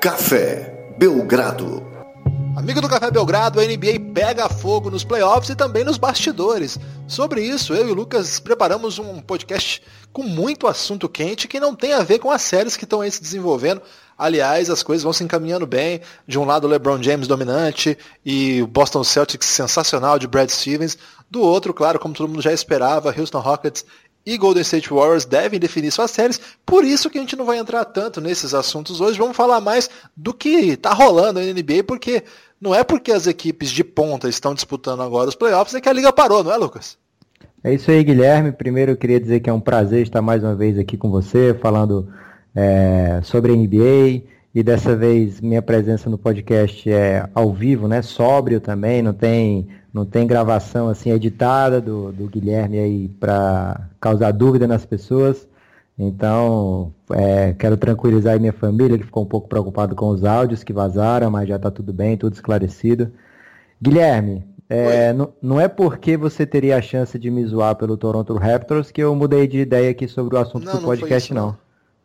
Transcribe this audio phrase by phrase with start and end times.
[0.00, 1.84] Café Belgrado.
[2.56, 6.78] Amigo do Café Belgrado, a NBA pega fogo nos playoffs e também nos bastidores.
[7.08, 9.82] Sobre isso, eu e o Lucas preparamos um podcast
[10.12, 13.10] com muito assunto quente que não tem a ver com as séries que estão aí
[13.10, 13.82] se desenvolvendo.
[14.16, 16.00] Aliás, as coisas vão se encaminhando bem.
[16.28, 20.96] De um lado, o LeBron James dominante e o Boston Celtics sensacional de Brad Stevens.
[21.28, 23.84] Do outro, claro, como todo mundo já esperava, Houston Rockets
[24.28, 26.38] e Golden State Warriors devem definir suas séries.
[26.66, 29.18] Por isso que a gente não vai entrar tanto nesses assuntos hoje.
[29.18, 32.22] Vamos falar mais do que está rolando na NBA, porque
[32.60, 35.92] não é porque as equipes de ponta estão disputando agora os playoffs é que a
[35.94, 36.98] liga parou, não é, Lucas?
[37.64, 38.52] É isso aí, Guilherme.
[38.52, 41.54] Primeiro eu queria dizer que é um prazer estar mais uma vez aqui com você,
[41.54, 42.06] falando
[42.54, 44.24] é, sobre a NBA.
[44.54, 48.02] E dessa vez minha presença no podcast é ao vivo, né?
[48.02, 54.30] Sóbrio também, não tem, não tem gravação assim editada do, do Guilherme aí para causar
[54.30, 55.48] dúvida nas pessoas.
[55.98, 60.72] Então, é, quero tranquilizar minha família, que ficou um pouco preocupado com os áudios que
[60.72, 63.10] vazaram, mas já está tudo bem, tudo esclarecido.
[63.82, 68.92] Guilherme, é, não é porque você teria a chance de me zoar pelo Toronto Raptors
[68.92, 71.56] que eu mudei de ideia aqui sobre o assunto não, do podcast, não.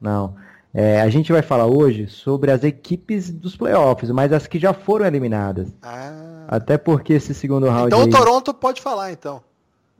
[0.02, 0.34] Não.
[0.34, 0.36] não.
[0.74, 4.74] É, a gente vai falar hoje sobre as equipes dos playoffs, mas as que já
[4.74, 5.70] foram eliminadas.
[5.84, 6.46] Ah.
[6.48, 7.88] Até porque esse segundo round.
[7.88, 8.08] Então aí...
[8.08, 9.42] o Toronto pode falar, então.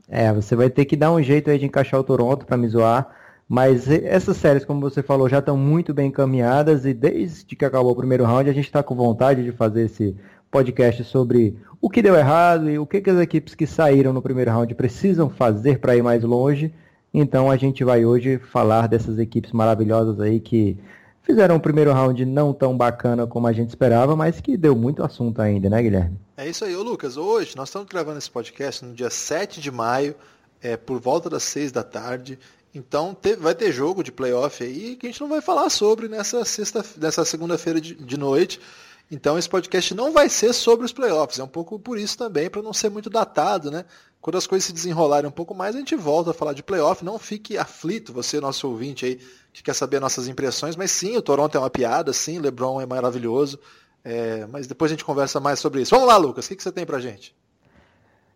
[0.08, 2.68] É, você vai ter que dar um jeito aí de encaixar o Toronto para me
[2.68, 3.08] zoar.
[3.48, 7.92] Mas essas séries, como você falou, já estão muito bem encaminhadas e desde que acabou
[7.92, 10.16] o primeiro round a gente está com vontade de fazer esse
[10.50, 14.22] podcast sobre o que deu errado e o que, que as equipes que saíram no
[14.22, 16.72] primeiro round precisam fazer para ir mais longe.
[17.16, 20.76] Então a gente vai hoje falar dessas equipes maravilhosas aí que
[21.22, 25.00] fizeram o primeiro round não tão bacana como a gente esperava, mas que deu muito
[25.00, 26.18] assunto ainda, né, Guilherme?
[26.36, 27.16] É isso aí, ô Lucas.
[27.16, 30.16] Hoje nós estamos gravando esse podcast no dia 7 de maio,
[30.60, 32.36] é, por volta das 6 da tarde.
[32.74, 36.44] Então vai ter jogo de playoff aí que a gente não vai falar sobre nessa
[36.44, 38.60] sexta, nessa segunda-feira de, de, noite.
[39.08, 41.38] Então esse podcast não vai ser sobre os playoffs.
[41.38, 43.84] É um pouco por isso também, para não ser muito datado, né?
[44.24, 47.04] Quando as coisas se desenrolarem um pouco mais, a gente volta a falar de playoff.
[47.04, 49.20] Não fique aflito, você, nosso ouvinte aí,
[49.52, 50.76] que quer saber nossas impressões.
[50.76, 53.58] Mas sim, o Toronto é uma piada, sim, LeBron é maravilhoso.
[54.02, 55.94] É, mas depois a gente conversa mais sobre isso.
[55.94, 57.36] Vamos lá, Lucas, o que, que você tem pra gente?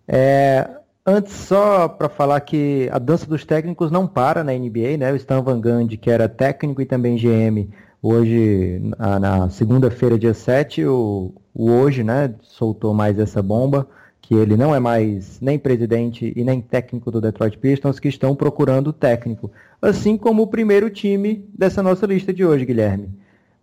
[0.06, 0.68] É,
[1.06, 5.10] Antes, só para falar que a dança dos técnicos não para na NBA, né?
[5.10, 7.66] O Stan Van Gundy, que era técnico e também GM,
[8.02, 13.88] hoje, na, segunda-feira, dia 7, o, o, hoje, né, soltou mais essa bomba,
[14.28, 18.36] que ele não é mais nem presidente e nem técnico do Detroit Pistons, que estão
[18.36, 19.50] procurando técnico.
[19.80, 23.08] Assim como o primeiro time dessa nossa lista de hoje, Guilherme.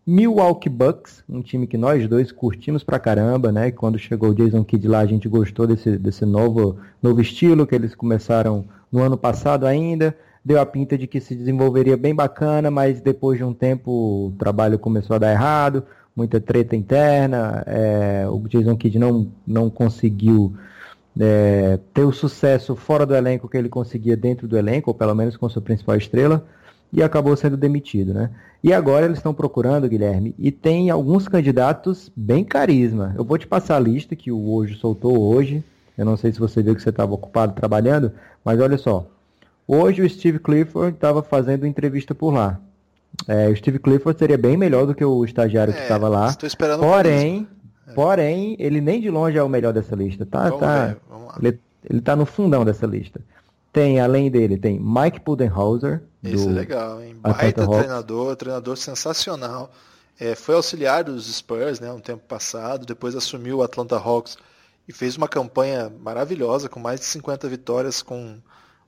[0.08, 3.70] Milwaukee Bucks, um time que nós dois curtimos pra caramba, né?
[3.70, 7.76] Quando chegou o Jason Kidd lá, a gente gostou desse, desse novo, novo estilo que
[7.76, 10.18] eles começaram no ano passado ainda.
[10.44, 14.34] Deu a pinta de que se desenvolveria bem bacana, mas depois de um tempo o
[14.40, 15.84] trabalho começou a dar errado,
[16.16, 20.54] muita treta interna, é, o Jason Kidd não, não conseguiu
[21.20, 25.14] é, ter o sucesso fora do elenco que ele conseguia dentro do elenco, ou pelo
[25.14, 26.46] menos com sua principal estrela
[26.92, 28.30] e acabou sendo demitido, né?
[28.64, 33.14] E agora eles estão procurando, Guilherme, e tem alguns candidatos bem carisma.
[33.18, 35.64] Eu vou te passar a lista que o Hoje soltou hoje.
[35.98, 38.12] Eu não sei se você viu que você estava ocupado trabalhando,
[38.44, 39.06] mas olha só.
[39.68, 42.60] Hoje o Steve Clifford estava fazendo entrevista por lá.
[43.28, 46.28] É, o Steve Clifford seria bem melhor do que o estagiário é, que estava lá.
[46.28, 47.48] Estou esperando porém,
[47.88, 47.94] é.
[47.94, 50.26] porém, ele nem de longe é o melhor dessa lista.
[50.26, 51.38] Tá, vamos tá, ver, vamos lá.
[51.42, 51.60] Ele,
[51.90, 53.22] ele tá no fundão dessa lista.
[53.72, 56.02] Tem, além dele, tem Mike Budenholzer.
[56.24, 57.16] Esse é legal, hein?
[57.20, 59.72] Baita treinador, treinador sensacional.
[60.20, 64.38] É, foi auxiliar dos Spurs, né, um tempo passado, depois assumiu o Atlanta Hawks
[64.88, 68.38] e fez uma campanha maravilhosa, com mais de 50 vitórias, com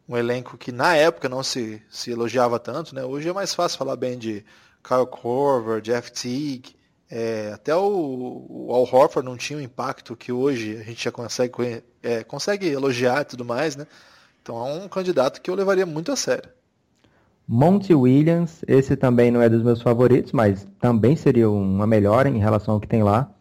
[0.08, 3.04] um elenco que na época não se, se elogiava tanto, né?
[3.04, 4.44] Hoje é mais fácil falar bem de
[4.84, 6.76] Kyle Korver, Jeff Teague,
[7.10, 11.12] é, até o, o Al Horford não tinha o impacto que hoje a gente já
[11.12, 13.88] consegue, é, consegue elogiar e tudo mais, né?
[14.42, 16.50] Então é um candidato que eu levaria muito a sério.
[17.48, 22.40] Monty Williams, esse também não é dos meus favoritos, mas também seria uma melhora em
[22.40, 23.32] relação ao que tem lá.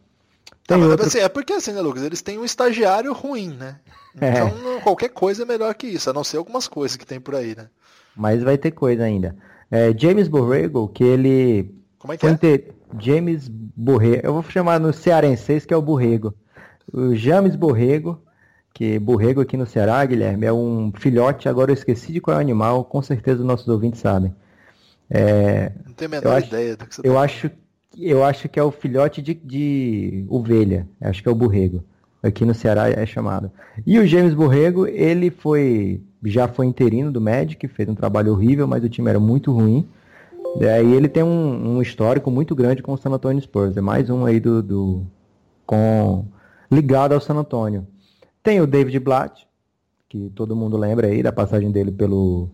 [0.67, 1.07] Tem ah, outro...
[1.07, 2.05] assim, é porque assim, né, Lucas?
[2.05, 3.81] Eles têm um estagiário ruim, né?
[4.21, 4.31] É.
[4.31, 4.81] Então é.
[4.81, 7.55] qualquer coisa é melhor que isso, a não ser algumas coisas que tem por aí,
[7.55, 7.69] né?
[8.17, 9.37] Mas vai ter coisa ainda.
[9.71, 11.75] É, James Borrego, que ele.
[11.99, 12.31] Como é que é?
[12.31, 12.75] Inter...
[12.99, 14.27] James Borrego.
[14.27, 16.35] Eu vou chamar no cearense, que é o Borrego.
[16.93, 18.23] O James Borrego,
[18.73, 22.39] que borrego aqui no Ceará, Guilherme, é um filhote, agora eu esqueci de qual é
[22.39, 24.35] o animal, com certeza os nossos ouvintes sabem.
[25.11, 27.51] É, Não tenho a menor ideia do que você eu tá acho,
[27.99, 31.83] eu acho que é o filhote de, de ovelha, acho que é o borrego.
[32.23, 33.51] Aqui no Ceará é chamado.
[33.87, 38.67] E o James Borrego, ele foi já foi interino do Magic, fez um trabalho horrível,
[38.67, 39.87] mas o time era muito ruim.
[40.59, 43.77] E aí ele tem um, um, histórico muito grande com o San Antonio Spurs.
[43.77, 45.07] É mais um aí do, do
[45.67, 46.25] com
[46.71, 47.87] ligado ao San Antonio.
[48.43, 49.47] Tem o David Blatt,
[50.09, 52.49] que todo mundo lembra aí da passagem dele pelo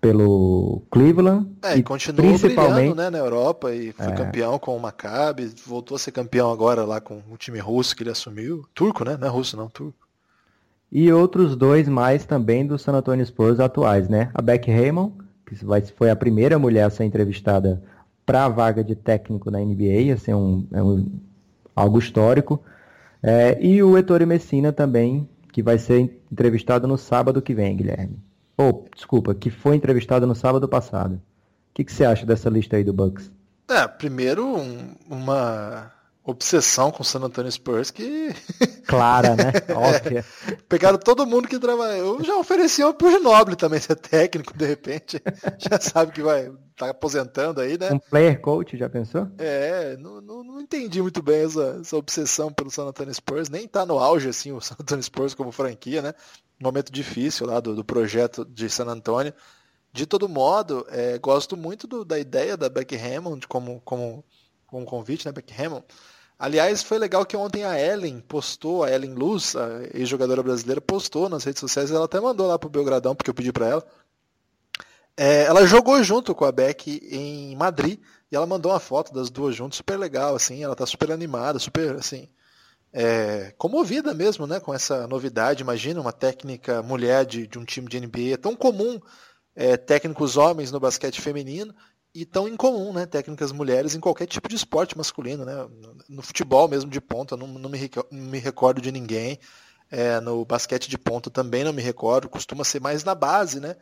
[0.00, 1.48] pelo Cleveland.
[1.62, 4.12] É, e continuou principalmente né, na Europa e foi é.
[4.12, 8.02] campeão com o Maccabi, voltou a ser campeão agora lá com o time russo que
[8.02, 8.64] ele assumiu.
[8.74, 9.16] Turco, né?
[9.18, 10.06] Não é russo não, turco.
[10.90, 14.30] E outros dois mais também do San Antonio Spurs atuais, né?
[14.32, 15.12] A Beck Raymond,
[15.44, 15.56] que
[15.96, 17.82] foi a primeira mulher a ser entrevistada
[18.24, 21.06] para a vaga de técnico na NBA, assim, um, é um,
[21.74, 22.62] algo histórico.
[23.22, 28.27] É, e o Ettore Messina também, que vai ser entrevistado no sábado que vem, Guilherme.
[28.58, 31.14] Ou, oh, desculpa, que foi entrevistado no sábado passado.
[31.14, 31.20] O
[31.74, 33.30] que, que você acha dessa lista aí do Bucks?
[33.70, 35.92] É, primeiro um, uma
[36.30, 38.34] obsessão com o San Antonio Spurs que.
[38.86, 39.52] Clara, né?
[39.74, 40.24] Óbvia.
[40.68, 42.22] Pegaram todo mundo que trabalhou.
[42.22, 45.22] Já ofereciam pro Ginoble também ser técnico, de repente.
[45.58, 47.90] Já sabe que vai tá aposentando aí, né?
[47.92, 49.26] Um player coach, já pensou?
[49.36, 53.48] É, não, não, não entendi muito bem essa, essa, obsessão pelo San Antonio Spurs.
[53.48, 56.14] Nem tá no auge, assim, o San Antonio Spurs como franquia, né?
[56.60, 59.34] Um momento difícil lá do, do projeto de San Antonio.
[59.92, 64.24] De todo modo, é, gosto muito do, da ideia da Beck Hammond como, como,
[64.68, 65.32] como convite, né?
[65.32, 65.84] Beck Hammond
[66.38, 71.28] Aliás, foi legal que ontem a Ellen postou, a Ellen Luz, a ex-jogadora brasileira, postou
[71.28, 73.86] nas redes sociais, ela até mandou lá pro Belgradão, porque eu pedi para ela.
[75.16, 77.98] É, ela jogou junto com a Beck em Madrid,
[78.30, 81.58] e ela mandou uma foto das duas juntas, super legal, assim, ela tá super animada,
[81.58, 82.28] super, assim,
[82.92, 85.62] é, comovida mesmo, né, com essa novidade.
[85.62, 89.00] Imagina uma técnica mulher de, de um time de NBA, é tão comum
[89.56, 91.74] é, técnicos homens no basquete feminino,
[92.14, 93.06] e tão incomum, né?
[93.06, 95.68] Técnicas mulheres em qualquer tipo de esporte masculino, né?
[96.08, 99.38] No futebol mesmo de ponta, não, não, me, não me recordo de ninguém.
[99.90, 102.28] É, no basquete de ponta também não me recordo.
[102.28, 103.76] Costuma ser mais na base, né?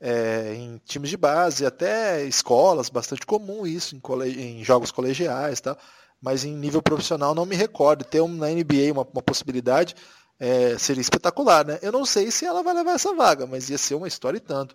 [0.00, 5.78] É, em times de base, até escolas, bastante comum isso, em, em jogos colegiais tal.
[6.20, 8.04] Mas em nível profissional não me recordo.
[8.04, 9.94] Ter um, na NBA uma, uma possibilidade
[10.38, 11.78] é, seria espetacular, né?
[11.82, 14.40] Eu não sei se ela vai levar essa vaga, mas ia ser uma história e
[14.40, 14.74] tanto.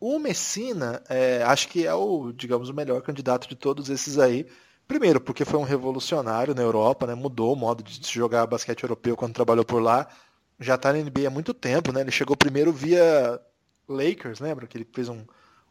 [0.00, 4.46] O Messina, é, acho que é o, digamos, o melhor candidato de todos esses aí.
[4.88, 7.14] Primeiro, porque foi um revolucionário na Europa, né?
[7.14, 10.08] Mudou o modo de jogar basquete europeu quando trabalhou por lá.
[10.58, 12.00] Já está na NBA há muito tempo, né?
[12.00, 13.38] Ele chegou primeiro via
[13.86, 14.66] Lakers, lembra?
[14.66, 15.22] Que ele fez um,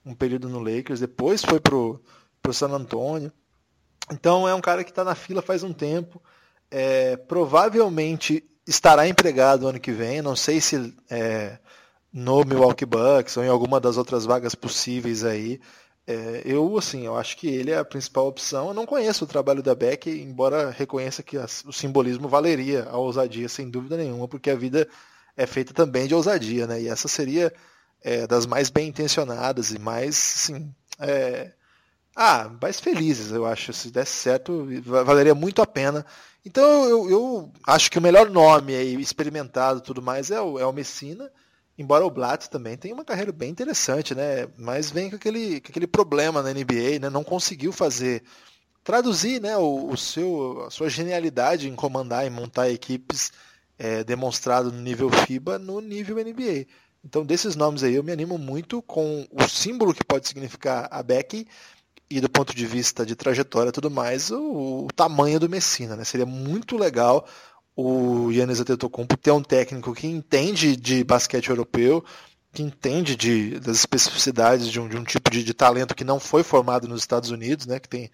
[0.06, 2.02] um período no Lakers, depois foi pro,
[2.42, 3.32] pro San Antonio.
[4.12, 6.22] Então é um cara que está na fila faz um tempo.
[6.70, 10.22] É, provavelmente estará empregado ano que vem.
[10.22, 11.58] Não sei se é,
[12.12, 15.60] no Milwaukee Bucks ou em alguma das outras vagas possíveis aí.
[16.08, 18.70] É, eu, assim, eu acho que ele é a principal opção.
[18.70, 23.48] Eu não conheço o trabalho da Beck, embora reconheça que o simbolismo valeria a ousadia,
[23.48, 24.88] sem dúvida nenhuma, porque a vida
[25.38, 26.82] é feita também de ousadia, né?
[26.82, 27.54] E essa seria
[28.02, 31.54] é, das mais bem intencionadas e mais, assim, é...
[32.16, 33.72] ah, mais felizes, eu acho.
[33.74, 36.06] Se desse certo, valeria muito a pena.
[36.46, 40.66] Então eu, eu acho que o melhor nome aí, experimentado tudo mais, é o, é
[40.66, 41.32] o Messina.
[41.80, 44.50] Embora o Blatt também tenha uma carreira bem interessante, né?
[44.58, 47.10] Mas vem com aquele, com aquele problema na NBA, né?
[47.10, 48.22] Não conseguiu fazer
[48.84, 53.32] traduzir, né, o, o seu, a sua genialidade em comandar e montar equipes
[53.78, 56.66] é, demonstrado no nível FIBA no nível NBA.
[57.04, 61.02] Então, desses nomes aí, eu me animo muito com o símbolo que pode significar a
[61.02, 61.48] Beck
[62.10, 65.96] e do ponto de vista de trajetória e tudo mais, o, o tamanho do Messina,
[65.96, 66.04] né?
[66.04, 67.26] Seria muito legal
[67.76, 72.04] o Yannis Antetokounmpo ter um técnico que entende de basquete europeu,
[72.52, 76.20] que entende de, das especificidades de um, de um tipo de, de, talento que não
[76.20, 77.80] foi formado nos Estados Unidos, né?
[77.80, 78.12] Que tem,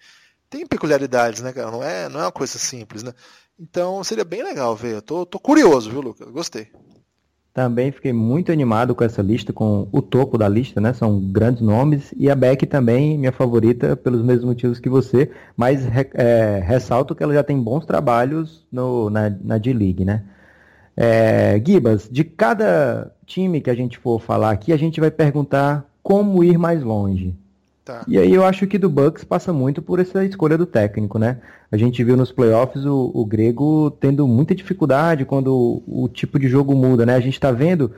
[0.48, 1.70] tem peculiaridades, né, cara?
[1.70, 3.12] Não é, não é uma coisa simples, né?
[3.58, 4.96] Então seria bem legal ver.
[4.96, 6.28] Eu tô, tô curioso, viu, Lucas?
[6.30, 6.70] Gostei.
[7.56, 10.92] Também fiquei muito animado com essa lista, com o topo da lista, né?
[10.92, 12.12] São grandes nomes.
[12.14, 15.30] E a Beck também, minha favorita, pelos mesmos motivos que você.
[15.56, 20.24] Mas é, ressalto que ela já tem bons trabalhos no, na, na D-League, né?
[20.94, 25.86] É, Gibas, de cada time que a gente for falar aqui, a gente vai perguntar
[26.02, 27.34] como ir mais longe.
[27.86, 28.04] Tá.
[28.08, 31.38] E aí eu acho que do Bucks passa muito por essa escolha do técnico, né?
[31.70, 35.54] A gente viu nos playoffs o, o Grego tendo muita dificuldade quando
[35.86, 37.14] o, o, tipo de jogo muda, né?
[37.14, 37.92] A gente está vendo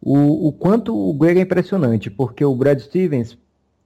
[0.00, 3.36] o, o quanto o Grego é impressionante, porque o Brad Stevens,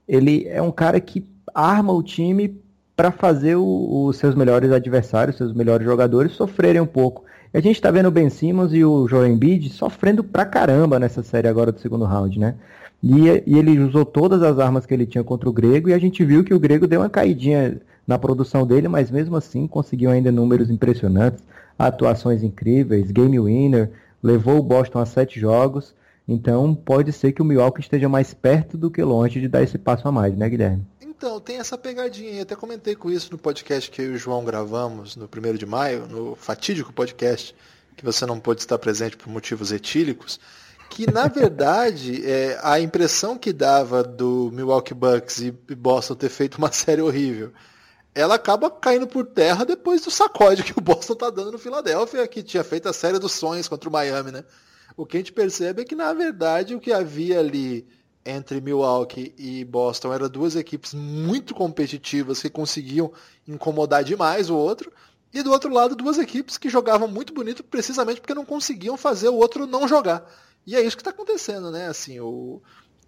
[0.07, 2.61] ele é um cara que arma o time
[2.95, 7.25] para fazer os seus melhores adversários, seus melhores jogadores sofrerem um pouco.
[7.51, 10.99] E a gente está vendo o Ben Simmons e o Joel Embiid sofrendo pra caramba
[10.99, 12.53] nessa série agora do segundo round, né?
[13.01, 15.99] E, e, ele usou todas as armas que ele tinha contra o Grego e a
[15.99, 20.09] gente viu que o Grego deu uma caidinha na produção dele, mas mesmo assim conseguiu
[20.09, 21.43] ainda números impressionantes,
[21.77, 23.91] atuações incríveis, game winner,
[24.23, 25.93] levou o Boston a sete jogos.
[26.27, 29.77] Então pode ser que o Milwaukee esteja mais perto do que longe de dar esse
[29.77, 30.83] passo a mais, né, Guilherme?
[31.17, 32.33] Então, tem essa pegadinha.
[32.33, 35.55] Eu até comentei com isso no podcast que eu e o João gravamos no 1
[35.55, 37.55] de maio, no fatídico podcast,
[37.95, 40.39] que você não pôde estar presente por motivos etílicos,
[40.89, 46.57] que na verdade é, a impressão que dava do Milwaukee Bucks e Boston ter feito
[46.57, 47.51] uma série horrível,
[48.13, 52.27] ela acaba caindo por terra depois do sacode que o Boston tá dando no Philadelphia,
[52.27, 54.43] que tinha feito a série dos sonhos contra o Miami, né?
[54.95, 57.87] O que a gente percebe é que na verdade o que havia ali
[58.25, 63.11] entre Milwaukee e Boston eram duas equipes muito competitivas que conseguiam
[63.47, 64.91] incomodar demais o outro.
[65.33, 69.29] E do outro lado, duas equipes que jogavam muito bonito precisamente porque não conseguiam fazer
[69.29, 70.29] o outro não jogar.
[70.67, 71.87] E é isso que está acontecendo, né?
[71.87, 72.61] Assim, o,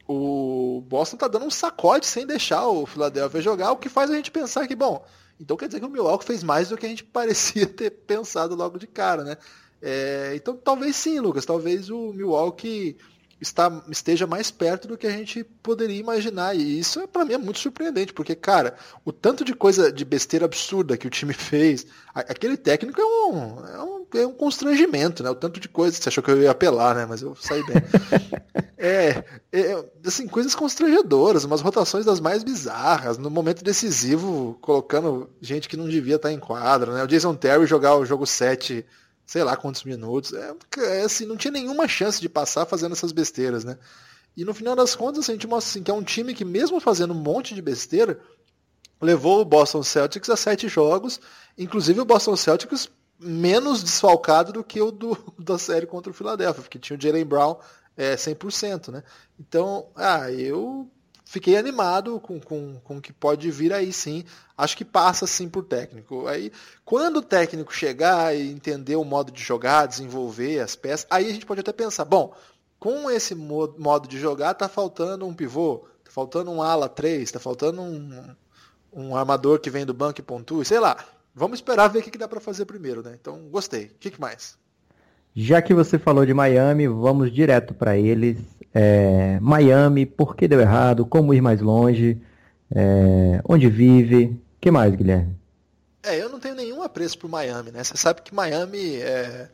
[0.08, 4.16] o Boston está dando um sacode sem deixar o Philadelphia jogar, o que faz a
[4.16, 5.06] gente pensar que, bom,
[5.38, 8.56] então quer dizer que o Milwaukee fez mais do que a gente parecia ter pensado
[8.56, 9.38] logo de cara, né?
[9.82, 12.98] É, então talvez sim, Lucas, talvez o Milwaukee
[13.42, 16.56] está, esteja mais perto do que a gente poderia imaginar.
[16.56, 20.46] E isso, para mim, é muito surpreendente, porque, cara, o tanto de coisa de besteira
[20.46, 25.30] absurda que o time fez, aquele técnico é um, é um, é um constrangimento, né?
[25.30, 25.96] O tanto de coisa.
[25.96, 27.06] Você achou que eu ia apelar, né?
[27.06, 27.78] Mas eu saí bem.
[28.78, 35.70] é, é, assim, coisas constrangedoras, umas rotações das mais bizarras, no momento decisivo, colocando gente
[35.70, 37.04] que não devia estar em quadra, né?
[37.04, 38.86] O Jason Terry jogar o jogo 7
[39.30, 40.34] sei lá quantos minutos.
[40.34, 43.78] É, é, assim, não tinha nenhuma chance de passar fazendo essas besteiras, né?
[44.36, 46.44] E no final das contas, assim, a gente mostra assim, que é um time que,
[46.44, 48.20] mesmo fazendo um monte de besteira,
[49.00, 51.22] levou o Boston Celtics a sete jogos,
[51.56, 56.64] inclusive o Boston Celtics menos desfalcado do que o do, da série contra o Philadelphia,
[56.64, 57.60] porque tinha o Jalen Brown
[57.96, 59.04] é, 100%, né?
[59.40, 60.90] Então, ah, eu
[61.30, 64.24] fiquei animado com, com, com o que pode vir aí sim.
[64.58, 66.26] Acho que passa sim por técnico.
[66.26, 66.52] Aí,
[66.84, 71.32] quando o técnico chegar e entender o modo de jogar, desenvolver as peças, aí a
[71.32, 72.34] gente pode até pensar, bom,
[72.80, 77.40] com esse modo de jogar tá faltando um pivô, tá faltando um ala 3, tá
[77.40, 78.36] faltando um,
[78.92, 80.98] um armador que vem do banco e pontua, sei lá.
[81.36, 83.16] Vamos esperar ver o que, que dá para fazer primeiro, né?
[83.22, 83.86] Então, gostei.
[83.86, 84.58] O que, que mais?
[85.36, 88.40] Já que você falou de Miami, vamos direto para eles.
[88.74, 91.06] É, Miami, por que deu errado?
[91.06, 92.22] Como ir mais longe?
[92.74, 94.40] É, onde vive?
[94.62, 95.36] Que mais, Guilherme?
[96.04, 97.84] É, eu não tenho nenhum apreço por Miami, né?
[97.84, 99.50] Você sabe que Miami é,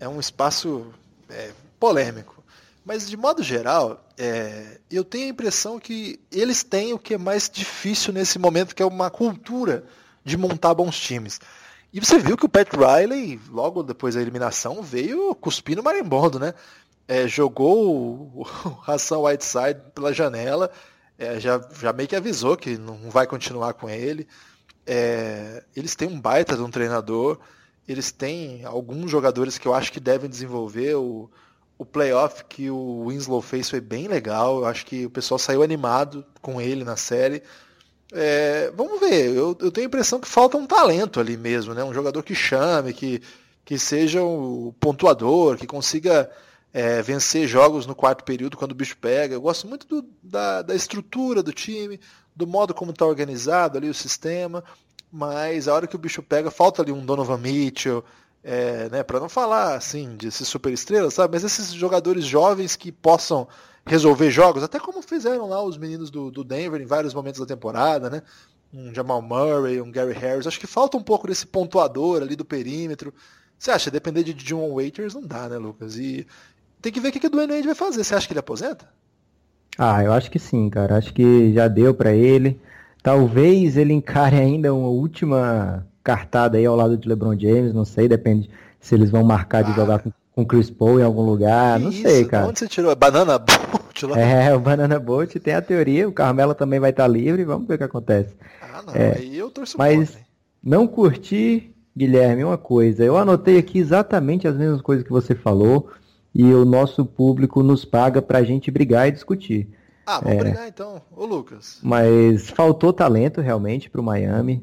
[0.00, 0.86] é um espaço
[1.28, 2.42] é, polêmico.
[2.84, 7.18] Mas, de modo geral, é, eu tenho a impressão que eles têm o que é
[7.18, 9.84] mais difícil nesse momento, que é uma cultura
[10.24, 11.40] de montar bons times.
[11.92, 16.54] E você viu que o Pat Riley, logo depois da eliminação, veio cuspindo marimbondo, né?
[17.06, 17.88] É, jogou
[18.34, 18.46] o,
[18.86, 20.70] Hassan Whiteside pela janela,
[21.18, 24.26] é, já, já meio que avisou que não vai continuar com ele.
[24.86, 27.38] É, eles têm um baita de um treinador,
[27.86, 30.94] eles têm alguns jogadores que eu acho que devem desenvolver.
[30.96, 31.30] O,
[31.78, 35.62] o playoff que o Winslow fez foi bem legal, eu acho que o pessoal saiu
[35.62, 37.42] animado com ele na série.
[38.12, 41.82] É, vamos ver, eu, eu, tenho a impressão que falta um talento ali mesmo, né?
[41.82, 43.22] Um jogador que chame, que,
[43.64, 46.30] que seja o pontuador, que consiga
[46.72, 49.34] é, vencer jogos no quarto período quando o bicho pega.
[49.34, 52.00] Eu gosto muito do, da, da estrutura do time,
[52.34, 54.64] do modo como está organizado ali o sistema,
[55.10, 58.02] mas a hora que o bicho pega, falta ali um Donovan Mitchell,
[58.42, 61.34] é, né, para não falar assim de super estrelas, sabe?
[61.34, 63.46] Mas esses jogadores jovens que possam
[63.86, 67.46] resolver jogos, até como fizeram lá os meninos do, do Denver em vários momentos da
[67.46, 68.22] temporada, né?
[68.72, 70.46] Um Jamal Murray, um Gary Harris.
[70.46, 73.12] Acho que falta um pouco desse pontuador ali do perímetro.
[73.58, 75.96] Você acha, depender de John Waiters não dá, né, Lucas?
[75.96, 76.26] E
[76.82, 78.04] tem que ver o que o Dwayne Wade vai fazer.
[78.04, 78.86] Você acha que ele aposenta?
[79.78, 80.96] Ah, eu acho que sim, cara.
[80.96, 82.60] Acho que já deu para ele.
[83.02, 88.08] Talvez ele encare ainda uma última cartada aí ao lado de LeBron James, não sei,
[88.08, 89.74] depende se eles vão marcar de ah.
[89.74, 92.02] jogar com com Chris Paul em algum lugar, que não isso?
[92.02, 92.46] sei, cara.
[92.46, 92.94] Onde você tirou?
[92.96, 94.18] Banana Boat lá?
[94.18, 97.74] É, o Banana Boat tem a teoria, o Carmelo também vai estar livre, vamos ver
[97.74, 98.34] o que acontece.
[98.60, 100.24] Ah, não, é, aí eu torço Mas contra,
[100.64, 105.90] não curti, Guilherme, uma coisa, eu anotei aqui exatamente as mesmas coisas que você falou
[106.34, 109.68] e o nosso público nos paga pra gente brigar e discutir.
[110.06, 111.78] Ah, vamos é, brigar então, ô Lucas.
[111.82, 114.62] Mas faltou talento realmente pro Miami.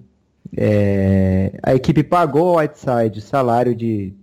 [0.56, 4.14] É, a equipe pagou o Whiteside salário de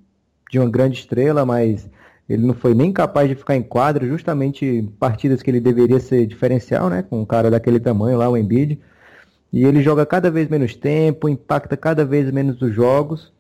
[0.50, 1.88] de uma grande estrela, mas
[2.28, 6.00] ele não foi nem capaz de ficar em quadra, justamente em partidas que ele deveria
[6.00, 7.02] ser diferencial, né?
[7.02, 8.80] Com um cara daquele tamanho lá, o Embiid.
[9.52, 13.32] E ele joga cada vez menos tempo, impacta cada vez menos os jogos.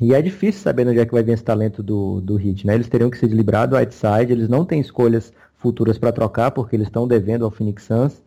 [0.00, 2.74] E é difícil saber onde é que vai vir esse talento do, do Hit, né?
[2.74, 6.74] Eles teriam que ser deslibrados do outside, eles não têm escolhas futuras para trocar, porque
[6.74, 8.22] eles estão devendo ao Phoenix Suns.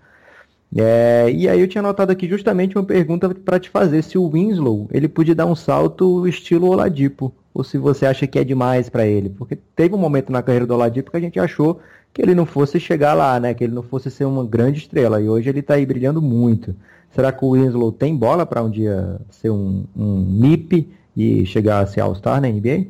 [0.75, 4.27] É, e aí eu tinha anotado aqui justamente uma pergunta para te fazer, se o
[4.27, 8.89] Winslow ele podia dar um salto estilo Oladipo, ou se você acha que é demais
[8.89, 11.79] para ele, porque teve um momento na carreira do Oladipo que a gente achou
[12.11, 13.53] que ele não fosse chegar lá, né?
[13.53, 15.19] Que ele não fosse ser uma grande estrela.
[15.19, 16.75] E hoje ele está aí brilhando muito.
[17.09, 21.79] Será que o Winslow tem bola para um dia ser um, um MIP e chegar
[21.79, 22.87] a ser All-Star na NBA?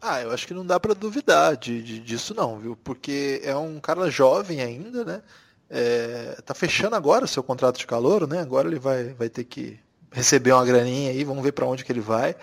[0.00, 2.76] Ah, eu acho que não dá para duvidar de, de, disso não, viu?
[2.84, 5.22] Porque é um cara jovem ainda, né?
[5.68, 8.40] É, tá fechando agora o seu contrato de calor, né?
[8.40, 9.78] Agora ele vai, vai ter que
[10.10, 12.36] receber uma graninha aí, vamos ver para onde que ele vai.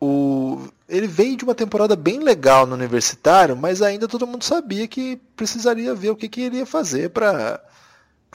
[0.00, 4.88] O, ele veio de uma temporada bem legal no universitário, mas ainda todo mundo sabia
[4.88, 7.60] que precisaria ver o que, que ele ia fazer para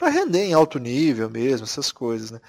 [0.00, 2.40] render em alto nível mesmo, essas coisas, né?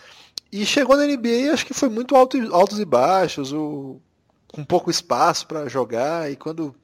[0.51, 4.00] E chegou na NBA, acho que foi muito alto, altos e baixos, o,
[4.48, 6.75] com pouco espaço para jogar e quando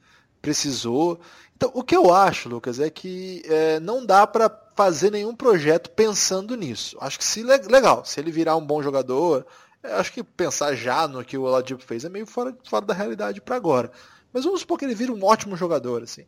[0.42, 1.18] precisou.
[1.56, 5.90] Então, o que eu acho, Lucas, é que é, não dá para fazer nenhum projeto
[5.90, 6.96] pensando nisso.
[7.00, 9.46] Acho que se legal, se ele virar um bom jogador,
[9.82, 13.40] acho que pensar já no que o Oladipo fez é meio fora, fora da realidade
[13.40, 13.90] para agora.
[14.32, 16.24] Mas vamos supor que ele vira um ótimo jogador, assim.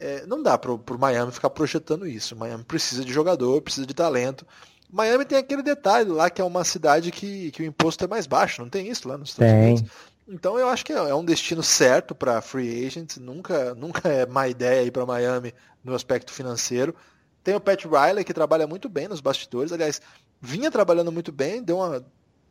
[0.00, 2.34] É, não dá para o Miami ficar projetando isso.
[2.34, 4.46] Miami precisa de jogador, precisa de talento.
[4.92, 8.26] Miami tem aquele detalhe lá que é uma cidade que, que o imposto é mais
[8.26, 9.62] baixo, não tem isso lá nos Estados tem.
[9.62, 9.90] Unidos?
[10.28, 13.16] Então eu acho que é, é um destino certo para free agents.
[13.16, 16.94] Nunca, nunca é má ideia ir para Miami no aspecto financeiro.
[17.42, 19.72] Tem o Pat Riley que trabalha muito bem nos bastidores.
[19.72, 20.00] Aliás,
[20.40, 21.62] vinha trabalhando muito bem.
[21.62, 22.04] Deu uma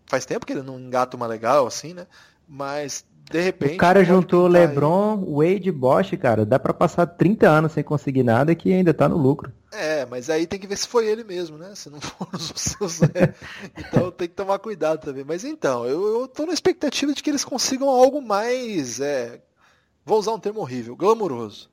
[0.06, 2.06] faz tempo que ele não engata uma legal assim, né?
[2.48, 3.76] Mas de repente.
[3.76, 5.54] O cara juntou LeBron, aí.
[5.54, 6.46] Wade e Bosch, cara.
[6.46, 9.52] Dá para passar 30 anos sem conseguir nada que ainda tá no lucro.
[9.72, 11.74] É, mas aí tem que ver se foi ele mesmo, né?
[11.74, 13.02] Se não for os seus.
[13.04, 13.34] É.
[13.78, 15.24] Então tem que tomar cuidado também.
[15.24, 19.00] Mas então, eu, eu tô na expectativa de que eles consigam algo mais.
[19.00, 19.40] É,
[20.06, 21.70] vou usar um termo horrível, glamouroso.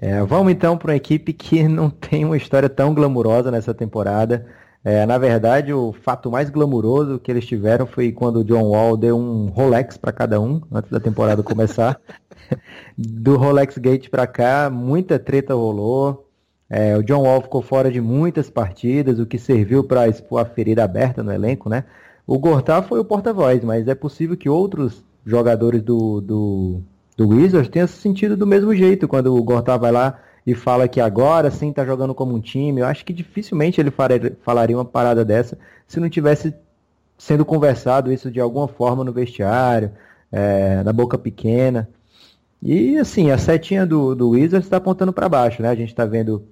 [0.00, 4.46] É, vamos então para uma equipe que não tem uma história tão glamurosa nessa temporada.
[4.84, 8.96] É, na verdade, o fato mais glamuroso que eles tiveram foi quando o John Wall
[8.96, 12.00] deu um Rolex para cada um antes da temporada começar.
[12.98, 16.28] Do Rolex Gate para cá, muita treta rolou.
[16.68, 20.44] É, o John Wall ficou fora de muitas partidas, o que serviu para expor a
[20.44, 21.84] ferida aberta no elenco, né?
[22.26, 26.80] O Gortat foi o porta-voz, mas é possível que outros jogadores do, do,
[27.16, 30.88] do Wizards tenham se sentido do mesmo jeito quando o Gortat vai lá e fala
[30.88, 32.80] que agora sim está jogando como um time.
[32.80, 33.92] Eu acho que dificilmente ele
[34.42, 36.54] falaria uma parada dessa se não tivesse
[37.16, 39.92] sendo conversado isso de alguma forma no vestiário,
[40.30, 41.88] é, na boca pequena.
[42.60, 45.68] E assim, a setinha do, do Wizards está apontando para baixo, né?
[45.68, 46.44] A gente está vendo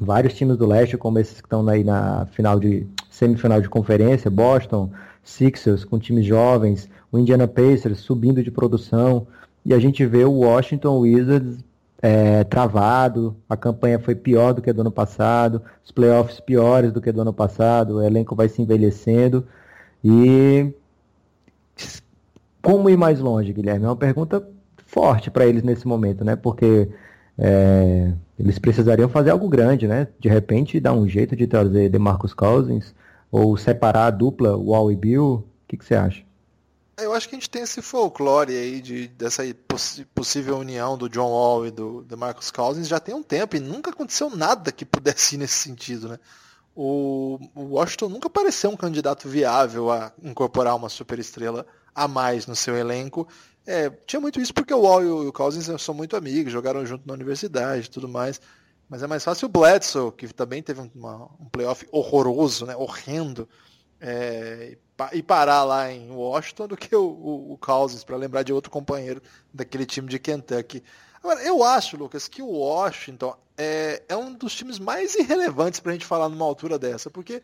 [0.00, 4.30] vários times do leste, como esses que estão aí na final de semifinal de conferência,
[4.30, 4.90] Boston,
[5.22, 9.26] Sixers com times jovens, o Indiana Pacers subindo de produção,
[9.64, 11.64] e a gente vê o Washington Wizards
[12.04, 17.00] é, travado, a campanha foi pior do que do ano passado, os playoffs piores do
[17.00, 19.46] que do ano passado, o elenco vai se envelhecendo
[20.04, 20.70] e
[22.60, 23.86] como ir mais longe, Guilherme?
[23.86, 24.46] É uma pergunta
[24.86, 26.36] forte para eles nesse momento, né?
[26.36, 26.90] Porque
[27.38, 30.08] é, eles precisariam fazer algo grande, né?
[30.20, 32.94] De repente dar um jeito de trazer DeMarcus Cousins
[33.32, 35.24] ou separar a dupla Wall e Bill.
[35.24, 36.22] O que, que você acha?
[36.96, 41.08] Eu acho que a gente tem esse folclore aí de, dessa poss possível união do
[41.08, 44.70] John Wall e do, do Marcus Cousins já tem um tempo e nunca aconteceu nada
[44.70, 46.18] que pudesse ir nesse sentido, né?
[46.74, 52.56] O, o Washington nunca pareceu um candidato viável a incorporar uma superestrela a mais no
[52.56, 53.28] seu elenco.
[53.66, 57.06] É, tinha muito isso porque o Wall e o Cousins são muito amigos, jogaram junto
[57.06, 58.40] na universidade e tudo mais.
[58.88, 63.48] Mas é mais fácil o Bledsoe, que também teve uma, um playoff horroroso, né, horrendo,
[64.06, 64.76] é,
[65.12, 68.70] e parar lá em Washington do que o, o, o Cousins, para lembrar de outro
[68.70, 70.84] companheiro daquele time de Kentucky.
[71.22, 75.92] Agora, eu acho, Lucas, que o Washington é, é um dos times mais irrelevantes para
[75.92, 77.42] a gente falar numa altura dessa, porque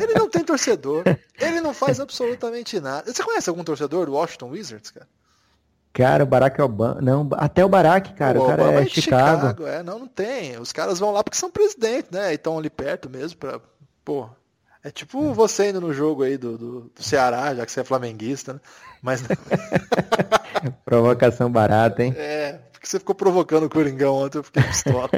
[0.00, 1.02] ele não tem torcedor,
[1.36, 3.12] ele não faz absolutamente nada.
[3.12, 5.08] Você conhece algum torcedor do Washington Wizards, cara?
[5.92, 7.00] Cara, o Barack Obama.
[7.00, 8.38] Não, até o Barack, cara.
[8.38, 9.48] O, o cara Obama é, é Chicago.
[9.48, 9.66] Chicago.
[9.66, 10.56] É, não, não tem.
[10.60, 12.30] Os caras vão lá porque são presidente, né?
[12.30, 13.60] E estão ali perto mesmo pra.
[14.04, 14.28] Pô,
[14.88, 17.84] é tipo você indo no jogo aí do, do, do Ceará, já que você é
[17.84, 18.60] flamenguista, né?
[19.02, 19.22] Mas.
[20.84, 22.14] Provocação barata, hein?
[22.16, 25.10] É, porque você ficou provocando o Coringão ontem, eu fiquei pistola.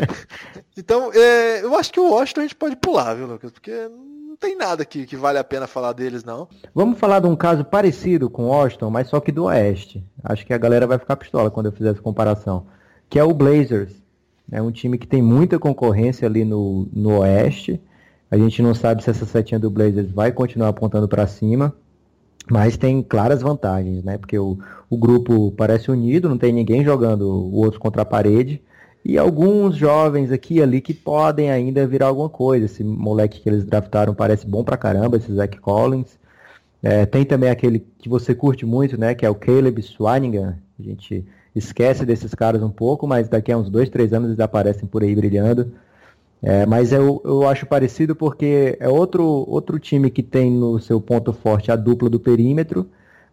[0.74, 3.50] então, é, eu acho que o Washington a gente pode pular, viu, Lucas?
[3.52, 6.48] Porque não tem nada que, que vale a pena falar deles, não.
[6.74, 10.02] Vamos falar de um caso parecido com o Washington, mas só que do Oeste.
[10.22, 12.66] Acho que a galera vai ficar pistola quando eu fizer essa comparação.
[13.10, 13.92] Que é o Blazers.
[14.50, 17.78] É um time que tem muita concorrência ali no, no Oeste
[18.34, 21.72] a gente não sabe se essa setinha do Blazers vai continuar apontando para cima,
[22.50, 24.18] mas tem claras vantagens, né?
[24.18, 24.58] Porque o,
[24.90, 28.60] o grupo parece unido, não tem ninguém jogando o outro contra a parede.
[29.04, 32.66] E alguns jovens aqui e ali que podem ainda virar alguma coisa.
[32.66, 36.18] Esse moleque que eles draftaram parece bom pra caramba, esse Zach Collins.
[36.82, 39.14] É, tem também aquele que você curte muito, né?
[39.14, 40.58] Que é o Caleb Swanigan.
[40.76, 44.40] A gente esquece desses caras um pouco, mas daqui a uns dois, três anos eles
[44.40, 45.72] aparecem por aí brilhando.
[46.46, 51.00] É, mas eu, eu acho parecido porque é outro, outro time que tem no seu
[51.00, 52.86] ponto forte a dupla do perímetro,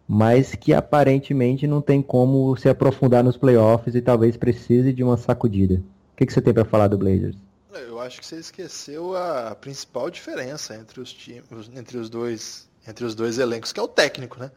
[0.08, 5.18] mas que aparentemente não tem como se aprofundar nos playoffs e talvez precise de uma
[5.18, 5.74] sacudida.
[6.14, 7.36] O que, que você tem para falar do Blazers?
[7.86, 13.04] Eu acho que você esqueceu a principal diferença entre os times, entre os dois, entre
[13.04, 14.50] os dois elencos, que é o técnico, né?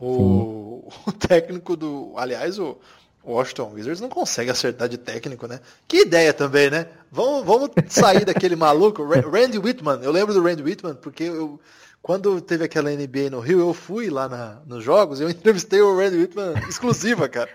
[0.00, 2.78] O, o técnico do, aliás, o,
[3.22, 5.60] o Washington Wizards não consegue acertar de técnico, né?
[5.86, 6.86] Que ideia também, né?
[7.10, 9.04] Vamos, vamos sair daquele maluco.
[9.04, 11.60] Randy Whitman, eu lembro do Randy Whitman, porque eu,
[12.00, 15.80] quando teve aquela NBA no Rio, eu fui lá na, nos jogos e eu entrevistei
[15.80, 17.50] o Randy Whitman exclusiva, cara.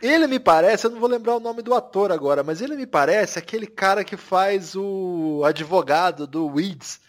[0.00, 2.76] E ele me parece, eu não vou lembrar o nome do ator agora, mas ele
[2.76, 7.00] me parece aquele cara que faz o advogado do Weeds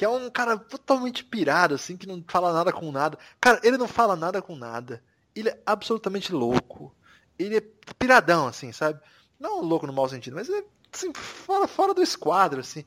[0.00, 3.18] que é um cara totalmente pirado, assim, que não fala nada com nada.
[3.38, 5.02] Cara, ele não fala nada com nada.
[5.34, 6.94] Ele é absolutamente louco.
[7.38, 7.62] Ele é
[7.98, 9.00] piradão, assim, sabe?
[9.38, 12.84] Não louco no mau sentido, mas ele é, assim, fora, fora do esquadro, assim.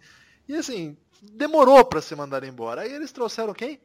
[0.48, 2.82] E assim, demorou para ser mandado embora.
[2.82, 3.80] Aí eles trouxeram quem?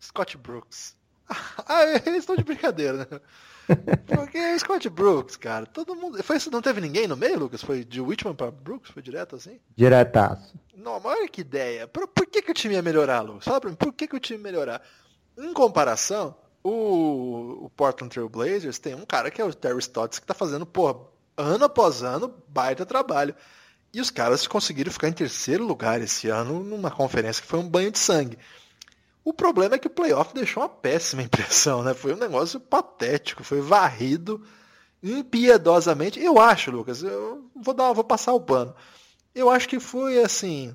[0.00, 0.96] Scott Brooks.
[1.70, 3.20] Ah, eles estão de brincadeira, né?
[4.06, 5.66] Porque é Scott Brooks, cara.
[5.66, 6.22] Todo mundo.
[6.22, 7.62] Foi, não teve ninguém no meio, Lucas?
[7.62, 8.90] Foi de Whitman para Brooks?
[8.90, 9.60] Foi direto assim?
[9.76, 10.54] Diretaço.
[10.74, 11.86] Não, mas olha que ideia.
[11.86, 13.44] Por, por que, que o time ia melhorar, Lucas?
[13.44, 14.82] Fala pra mim, por que, que o time ia melhorar?
[15.36, 20.18] Em comparação, o, o Portland Trail Blazers tem um cara que é o Terry Stotts
[20.18, 21.00] que tá fazendo, porra,
[21.36, 23.34] ano após ano, baita trabalho.
[23.92, 27.68] E os caras conseguiram ficar em terceiro lugar esse ano numa conferência que foi um
[27.68, 28.38] banho de sangue.
[29.24, 31.94] O problema é que o playoff deixou uma péssima impressão, né?
[31.94, 34.44] Foi um negócio patético, foi varrido
[35.02, 36.20] impiedosamente.
[36.20, 38.74] Eu acho, Lucas, eu vou dar, vou passar o pano.
[39.34, 40.74] Eu acho que foi assim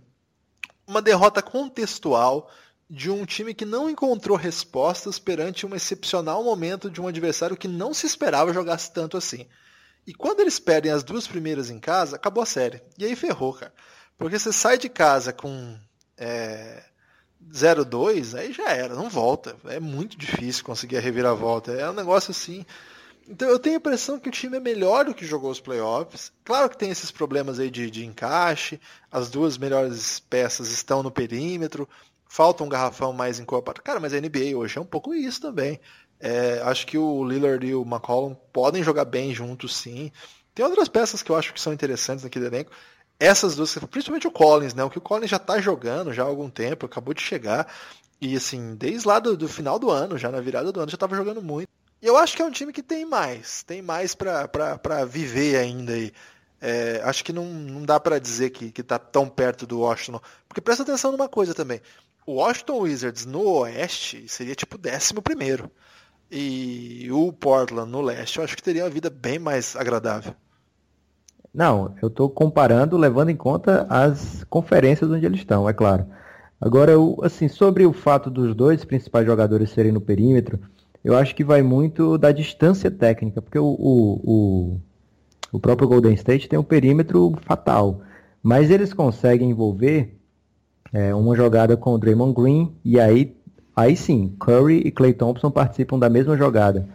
[0.88, 2.50] uma derrota contextual
[2.90, 7.68] de um time que não encontrou respostas perante um excepcional momento de um adversário que
[7.68, 9.48] não se esperava jogasse tanto assim.
[10.06, 12.82] E quando eles perdem as duas primeiras em casa, acabou a série.
[12.98, 13.74] E aí ferrou, cara.
[14.18, 15.78] Porque você sai de casa com
[16.18, 16.84] é,
[17.52, 19.56] 0-2, aí já era, não volta.
[19.66, 21.72] É muito difícil conseguir a reviravolta.
[21.72, 22.66] É um negócio assim.
[23.28, 26.32] Então eu tenho a impressão que o time é melhor do que jogou os playoffs.
[26.44, 28.80] Claro que tem esses problemas aí de, de encaixe,
[29.12, 31.88] as duas melhores peças estão no perímetro,
[32.34, 33.80] falta um garrafão mais encorpado.
[33.84, 35.80] Cara, mas a NBA hoje é um pouco isso também.
[36.20, 40.12] É, acho que o Lillard e o McCollum podem jogar bem juntos, sim.
[40.56, 42.72] Tem outras peças que eu acho que são interessantes naquele elenco
[43.20, 44.84] essas duas, principalmente o Collins, né?
[44.84, 47.72] O que o Collins já tá jogando já há algum tempo, acabou de chegar.
[48.20, 50.98] E assim, desde lá do, do final do ano, já na virada do ano, já
[50.98, 51.70] tava jogando muito.
[52.02, 55.94] E eu acho que é um time que tem mais, tem mais para viver ainda
[55.94, 56.12] aí.
[56.60, 60.20] É, acho que não, não dá para dizer que, que tá tão perto do Washington.
[60.48, 61.80] Porque presta atenção numa coisa também.
[62.26, 65.70] O Washington Wizards no Oeste seria tipo décimo primeiro.
[66.32, 70.34] E o Portland no Leste eu acho que teria uma vida bem mais agradável.
[71.54, 76.08] Não, eu estou comparando, levando em conta as conferências onde eles estão, é claro.
[76.60, 80.60] Agora, eu, assim, sobre o fato dos dois principais jogadores serem no perímetro,
[81.04, 84.82] eu acho que vai muito da distância técnica, porque o, o, o,
[85.52, 88.02] o próprio Golden State tem um perímetro fatal,
[88.42, 90.18] mas eles conseguem envolver
[90.94, 93.36] é, uma jogada com o Draymond Green, e aí,
[93.76, 96.88] aí sim, Curry e Clay Thompson participam da mesma jogada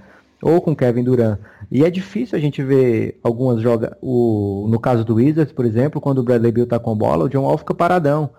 [0.42, 1.38] ou com Kevin Durant.
[1.70, 3.90] E é difícil a gente ver algumas jogas.
[4.02, 7.42] No caso do Wizards, por exemplo, quando o Bradley Beal está com bola, o John
[7.42, 8.30] Wall fica paradão.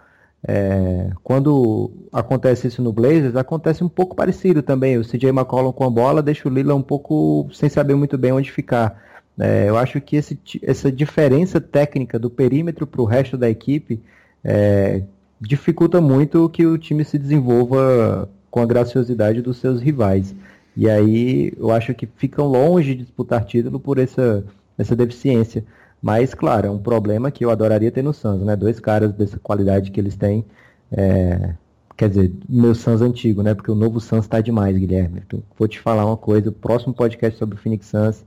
[0.47, 4.97] É, quando acontece isso no Blazers, acontece um pouco parecido também.
[4.97, 8.31] O CJ McCollum com a bola deixa o Lila um pouco sem saber muito bem
[8.31, 9.03] onde ficar.
[9.37, 14.01] É, eu acho que esse, essa diferença técnica do perímetro para o resto da equipe
[14.43, 15.03] é,
[15.39, 20.35] dificulta muito que o time se desenvolva com a graciosidade dos seus rivais.
[20.75, 24.43] E aí eu acho que ficam longe de disputar título por essa,
[24.77, 25.63] essa deficiência.
[26.01, 28.55] Mas, claro, é um problema que eu adoraria ter no Suns, né?
[28.55, 30.45] Dois caras dessa qualidade que eles têm.
[30.91, 31.53] É...
[31.97, 33.53] Quer dizer, meu Suns antigo, né?
[33.53, 35.21] Porque o novo Suns está demais, Guilherme.
[35.27, 36.49] Então, vou te falar uma coisa.
[36.49, 38.25] O próximo podcast sobre o Phoenix Suns.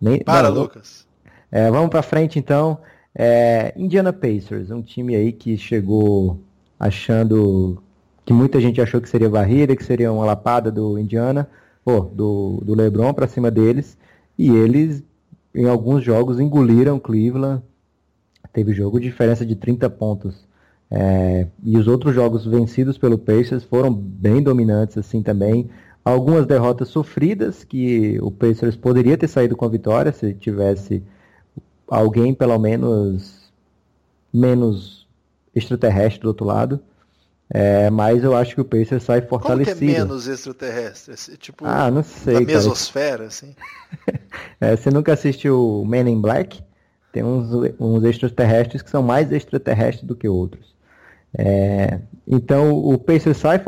[0.00, 0.20] Nem...
[0.20, 1.04] Para, Não, Lucas.
[1.50, 2.78] É, vamos para frente, então.
[3.12, 3.74] É...
[3.76, 6.38] Indiana Pacers, um time aí que chegou
[6.78, 7.82] achando
[8.24, 11.48] que muita gente achou que seria varrida, que seria uma lapada do Indiana
[11.84, 13.96] pô, do, do LeBron para cima deles.
[14.36, 15.02] E eles,
[15.54, 17.62] em alguns jogos, engoliram Cleveland.
[18.52, 20.46] Teve jogo de diferença de 30 pontos.
[20.90, 25.70] É, e os outros jogos vencidos pelo Pacers foram bem dominantes assim também.
[26.04, 31.02] Algumas derrotas sofridas que o Pacers poderia ter saído com a vitória se tivesse
[31.86, 33.50] alguém pelo menos
[34.32, 34.97] menos
[35.54, 36.80] extraterrestre do outro lado.
[37.50, 39.78] É, mas eu acho que o Pacers sai fortalecido.
[39.78, 41.14] Como que é menos extraterrestre?
[41.38, 42.34] Tipo, ah, não sei.
[42.34, 43.54] Da mesosfera, assim?
[44.60, 46.62] é, você nunca assistiu Men in Black?
[47.10, 47.48] Tem uns,
[47.80, 50.76] uns extraterrestres que são mais extraterrestres do que outros.
[51.36, 53.62] É, então o Pacers sai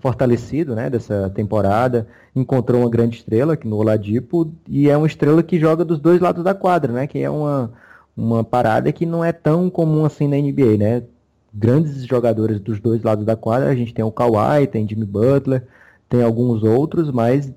[0.00, 5.42] fortalecido né, dessa temporada, encontrou uma grande estrela aqui no Oladipo e é uma estrela
[5.42, 7.72] que joga dos dois lados da quadra, né, que é uma,
[8.16, 11.02] uma parada que não é tão comum assim na NBA, né?
[11.52, 15.66] Grandes jogadores dos dois lados da quadra, a gente tem o Kawhi, tem Jimmy Butler,
[16.08, 17.52] tem alguns outros, mas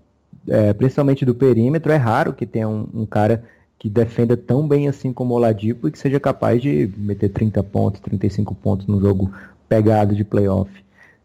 [0.47, 3.43] é, principalmente do perímetro é raro que tenha um, um cara
[3.77, 7.63] que defenda tão bem assim como o Oladipo e que seja capaz de meter 30
[7.63, 9.31] pontos, 35 pontos no jogo
[9.69, 10.69] pegado de playoff.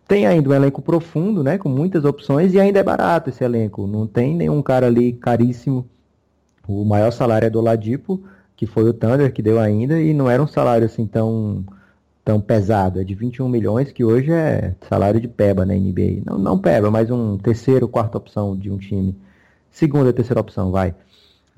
[0.07, 3.87] Tem ainda um elenco profundo, né, com muitas opções e ainda é barato esse elenco.
[3.87, 5.87] Não tem nenhum cara ali caríssimo.
[6.69, 8.23] O maior salário é do Oladipo,
[8.57, 11.65] que foi o Thunder que deu ainda e não era um salário assim tão
[12.25, 16.23] tão pesado, é de 21 milhões, que hoje é salário de peba na NBA.
[16.25, 19.15] Não, não peba, mas um terceiro, quarta opção de um time.
[19.71, 20.95] Segunda, terceira opção, vai.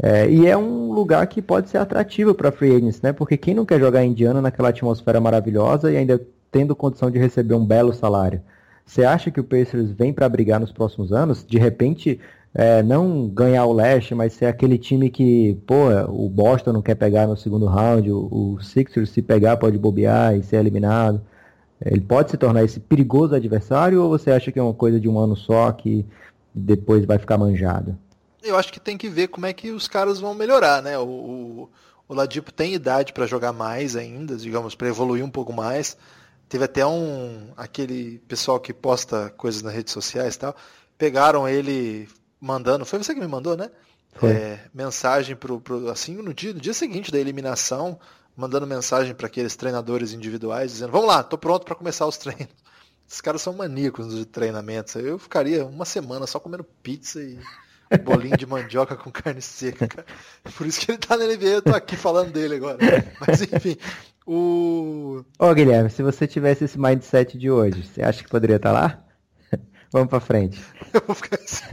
[0.02, 3.12] É, e é um lugar que pode ser atrativo para free agents, né?
[3.12, 7.54] Porque quem não quer jogar Indiana naquela atmosfera maravilhosa e ainda tendo condição de receber
[7.54, 8.42] um belo salário?
[8.84, 11.44] Você acha que o Pacers vem para brigar nos próximos anos?
[11.46, 12.20] De repente,
[12.56, 16.94] é, não ganhar o leste, mas ser aquele time que, pô, o Boston não quer
[16.94, 21.20] pegar no segundo round, o, o Sixers se pegar pode bobear e ser eliminado.
[21.84, 25.08] Ele pode se tornar esse perigoso adversário ou você acha que é uma coisa de
[25.08, 26.06] um ano só que
[26.54, 27.96] depois vai ficar manjado?
[28.42, 30.96] eu acho que tem que ver como é que os caras vão melhorar, né?
[30.98, 31.70] O, o,
[32.08, 35.96] o Ladipo tem idade para jogar mais ainda, digamos, para evoluir um pouco mais.
[36.48, 40.56] Teve até um aquele pessoal que posta coisas nas redes sociais e tal,
[40.96, 42.08] pegaram ele
[42.46, 43.70] mandando, foi você que me mandou, né?
[44.22, 47.98] É, mensagem pro, pro assim no dia, no dia seguinte da eliminação,
[48.34, 52.48] mandando mensagem para aqueles treinadores individuais dizendo: "Vamos lá, tô pronto para começar os treinos".
[53.06, 54.96] Esses caras são maníacos de treinamentos.
[54.96, 57.38] Eu ficaria uma semana só comendo pizza e
[58.02, 60.06] bolinho de mandioca com carne seca, cara.
[60.56, 62.78] Por isso que ele tá na NBA, eu tô aqui falando dele agora.
[63.20, 63.76] Mas enfim,
[64.26, 65.24] o.
[65.38, 68.80] Ô Guilherme, se você tivesse esse mindset de hoje, você acha que poderia estar tá
[68.80, 69.05] lá?
[69.92, 70.62] Vamos pra frente.
[70.92, 71.64] Eu vou ficar assim.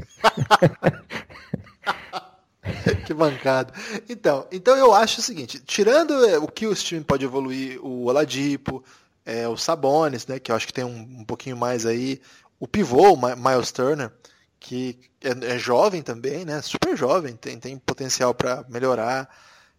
[3.05, 3.73] que bancada.
[4.09, 8.05] Então, então eu acho o seguinte, tirando é, o que o time pode evoluir, o
[8.05, 8.83] Oladipo,
[9.25, 12.21] é, o Sabonis, né, que eu acho que tem um, um pouquinho mais aí,
[12.59, 14.11] o pivô, o Miles Turner,
[14.59, 16.61] que é, é, jovem também, né?
[16.61, 19.29] Super jovem, tem, tem potencial para melhorar.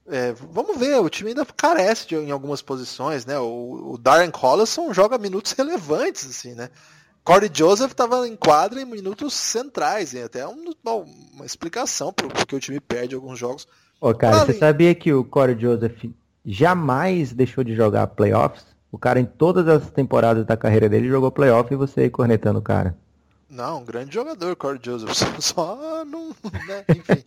[0.07, 3.39] É, vamos ver, o time ainda carece de, em algumas posições, né?
[3.39, 6.69] O, o Darren Collison joga minutos relevantes, assim, né?
[7.25, 10.75] Corey Joseph estava em quadra em minutos centrais, e até um,
[11.33, 13.67] uma explicação por que o time perde alguns jogos.
[13.99, 16.05] Ô, cara, você sabia que o Corey Joseph
[16.45, 18.67] jamais deixou de jogar playoffs?
[18.93, 22.59] O cara em todas as temporadas da carreira dele jogou playoff e você aí cornetando
[22.59, 22.95] o cara.
[23.49, 25.11] Não, um grande jogador, Corey Joseph.
[25.41, 26.29] Só não.
[26.29, 26.85] Né?
[26.91, 27.25] Enfim.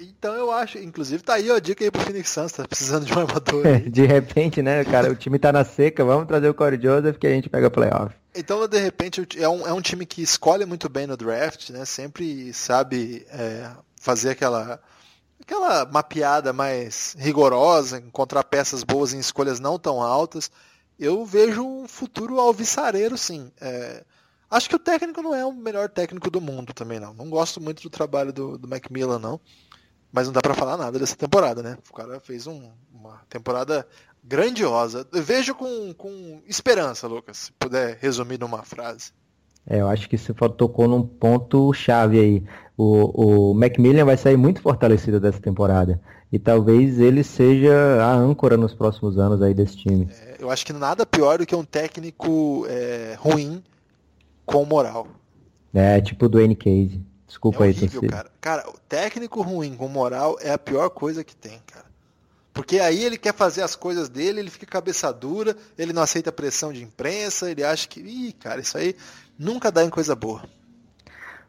[0.00, 3.04] Então eu acho, inclusive tá aí ó, a dica aí pro Phoenix Suns, tá precisando
[3.04, 3.64] de um armador.
[3.90, 7.26] De repente, né, cara, o time tá na seca, vamos trazer o Corey Joseph que
[7.26, 8.14] a gente pega playoff.
[8.38, 11.84] Então, de repente, é um, é um time que escolhe muito bem no draft, né?
[11.84, 13.70] Sempre sabe é,
[14.00, 14.80] fazer aquela,
[15.40, 20.50] aquela mapeada mais rigorosa, encontrar peças boas em escolhas não tão altas.
[20.98, 23.52] Eu vejo um futuro alvissareiro, sim.
[23.60, 24.04] É,
[24.50, 27.12] Acho que o técnico não é o melhor técnico do mundo também, não.
[27.12, 29.38] Não gosto muito do trabalho do, do Macmillan, não.
[30.10, 31.76] Mas não dá para falar nada dessa temporada, né?
[31.90, 33.86] O cara fez um, uma temporada
[34.22, 35.06] grandiosa.
[35.12, 39.12] Vejo com, com esperança, Lucas, se puder resumir numa frase.
[39.66, 42.44] É, eu acho que você tocou num ponto chave aí.
[42.76, 46.00] O, o Macmillan vai sair muito fortalecido dessa temporada.
[46.32, 50.08] E talvez ele seja a âncora nos próximos anos aí desse time.
[50.10, 53.62] É, eu acho que nada pior do que um técnico é, ruim
[54.46, 55.06] com moral.
[55.74, 57.02] É, tipo o Dwayne Case.
[57.26, 58.30] Desculpa é horrível, aí, cara.
[58.40, 61.84] Cara, o técnico ruim com moral é a pior coisa que tem, cara.
[62.58, 66.32] Porque aí ele quer fazer as coisas dele, ele fica cabeça dura, ele não aceita
[66.32, 68.96] pressão de imprensa, ele acha que, ih, cara, isso aí
[69.38, 70.42] nunca dá em coisa boa.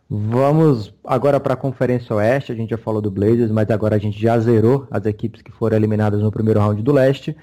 [0.08, 2.52] Vamos agora para a Conferência Oeste.
[2.52, 5.52] A gente já falou do Blazers, mas agora a gente já zerou as equipes que
[5.52, 7.36] foram eliminadas no primeiro round do Leste.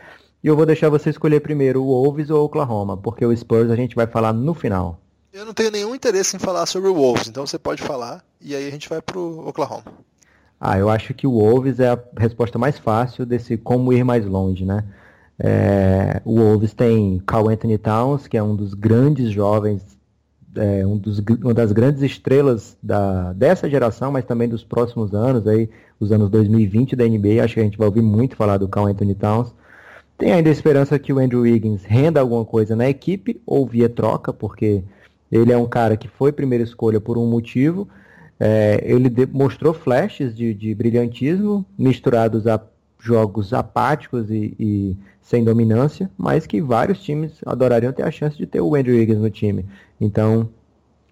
[0.45, 3.69] E eu vou deixar você escolher primeiro o Wolves ou o Oklahoma, porque o Spurs
[3.69, 5.01] a gente vai falar no final.
[5.33, 8.55] Eu não tenho nenhum interesse em falar sobre o Wolves, então você pode falar e
[8.55, 9.83] aí a gente vai pro Oklahoma.
[10.61, 14.25] Ah, eu acho que o Wolves é a resposta mais fácil desse como ir mais
[14.25, 14.85] longe, né?
[15.39, 19.99] É, o Wolves tem Carl Anthony Towns, que é um dos grandes jovens,
[20.57, 25.47] é, um dos, uma das grandes estrelas da, dessa geração, mas também dos próximos anos,
[25.47, 25.69] aí,
[26.01, 27.45] os anos 2020 da NBA.
[27.45, 29.55] Acho que a gente vai ouvir muito falar do Carl Anthony Towns.
[30.17, 33.89] Tem ainda a esperança que o Andrew Wiggins renda alguma coisa na equipe ou via
[33.89, 34.83] troca, porque
[35.31, 37.87] ele é um cara que foi primeira escolha por um motivo.
[38.39, 42.61] É, ele mostrou flashes de, de, brilhantismo misturados a
[42.99, 48.47] jogos apáticos e, e, sem dominância, mas que vários times adorariam ter a chance de
[48.47, 49.65] ter o Andrew Wiggins no time.
[50.01, 50.49] Então,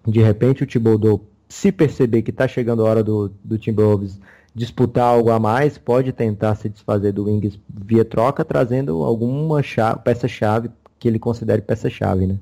[0.07, 4.19] de repente, o Thibodeau, se perceber que está chegando a hora do, do Timberwolves
[4.53, 9.61] disputar algo a mais, pode tentar se desfazer do Wings via troca, trazendo alguma
[10.03, 12.37] peça-chave que ele considere peça-chave, né?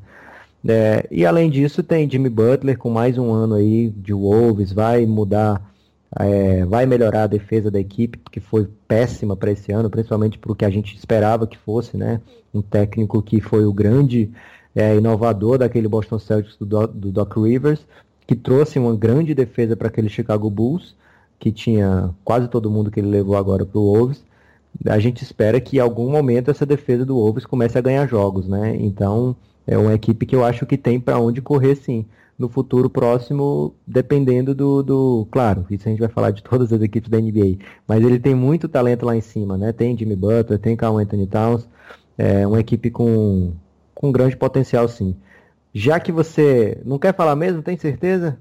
[0.68, 5.06] É, e além disso, tem Jimmy Butler com mais um ano aí de Wolves, vai
[5.06, 5.62] mudar,
[6.18, 10.52] é, vai melhorar a defesa da equipe, que foi péssima para esse ano, principalmente para
[10.52, 12.22] o que a gente esperava que fosse, né?
[12.54, 14.32] Um técnico que foi o grande
[14.74, 17.86] é, inovador daquele Boston Celtics do, Doc, do Doc Rivers,
[18.26, 20.96] que trouxe uma grande defesa para aquele Chicago Bulls,
[21.40, 24.24] que tinha quase todo mundo que ele levou agora para o Wolves.
[24.86, 28.48] A gente espera que em algum momento essa defesa do Wolves comece a ganhar jogos,
[28.48, 28.78] né?
[28.80, 32.06] Então é uma equipe que eu acho que tem para onde correr sim.
[32.38, 35.28] No futuro próximo, dependendo do, do.
[35.32, 37.58] Claro, isso a gente vai falar de todas as equipes da NBA.
[37.88, 39.72] Mas ele tem muito talento lá em cima, né?
[39.72, 41.68] Tem Jimmy Butler, tem Carl Anthony Towns.
[42.18, 43.54] É uma equipe com,
[43.94, 45.16] com grande potencial, sim.
[45.74, 48.40] Já que você não quer falar mesmo, tem certeza?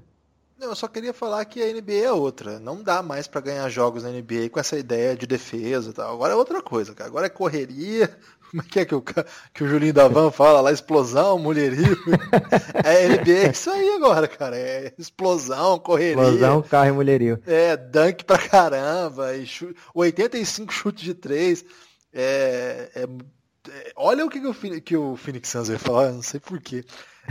[0.63, 2.57] Não, eu só queria falar que a NBA é outra.
[2.57, 6.13] Não dá mais para ganhar jogos na NBA com essa ideia de defesa e tal.
[6.13, 7.09] Agora é outra coisa, cara.
[7.09, 8.17] Agora é correria,
[8.49, 10.71] como é que é que o, que o Julinho da Van fala lá?
[10.71, 11.97] Explosão, mulherio.
[12.81, 14.57] é NBA, é isso aí agora, cara.
[14.57, 16.23] É explosão, correria.
[16.23, 17.43] Explosão, carro e mulherio.
[17.45, 19.35] É, dunk pra caramba.
[19.35, 21.65] E chute, 85 chutes de três.
[22.13, 23.07] É, é,
[23.95, 24.39] olha o que,
[24.81, 26.83] que, o, o Phoenix Suns vai falar, não sei porquê.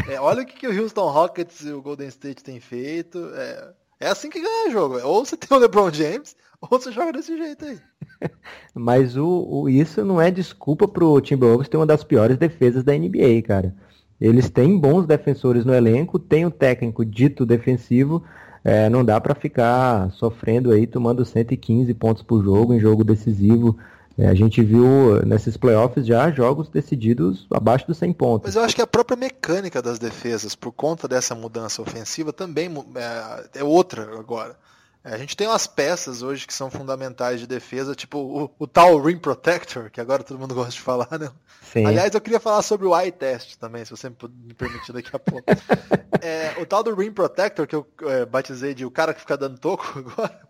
[0.08, 3.30] É, olha o que, que o Houston Rockets e o Golden State têm feito.
[3.34, 4.98] É, é assim que ganha jogo.
[5.02, 7.78] Ou você tem o LeBron James, ou você joga desse jeito aí.
[8.74, 12.96] Mas o, o, isso não é desculpa pro Timberwolves ter uma das piores defesas da
[12.96, 13.74] NBA, cara.
[14.20, 18.22] Eles têm bons defensores no elenco, tem um técnico dito defensivo,
[18.64, 23.76] é, não dá para ficar sofrendo aí, tomando 115 pontos por jogo em jogo decisivo.
[24.18, 28.48] É, a gente viu nesses playoffs já jogos decididos abaixo dos 100 pontos.
[28.48, 32.68] Mas eu acho que a própria mecânica das defesas, por conta dessa mudança ofensiva, também
[32.94, 34.56] é, é outra agora.
[35.04, 38.66] É, a gente tem umas peças hoje que são fundamentais de defesa, tipo o, o,
[38.68, 41.28] tal Ring Protector, que agora todo mundo gosta de falar, né?
[41.60, 41.84] Sim.
[41.86, 45.18] Aliás, eu queria falar sobre o Eye Test também, se você me permitir daqui a
[45.18, 45.44] pouco.
[46.22, 49.36] é, o tal do Ring Protector, que eu é, batizei de o cara que fica
[49.36, 50.40] dando toco agora,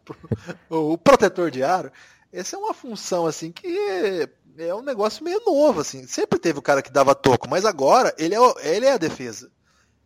[0.68, 1.90] o, o protetor de aro,
[2.32, 6.06] essa é uma função assim que é um negócio meio novo, assim.
[6.06, 9.50] Sempre teve o cara que dava toco, mas agora ele é, ele é a defesa.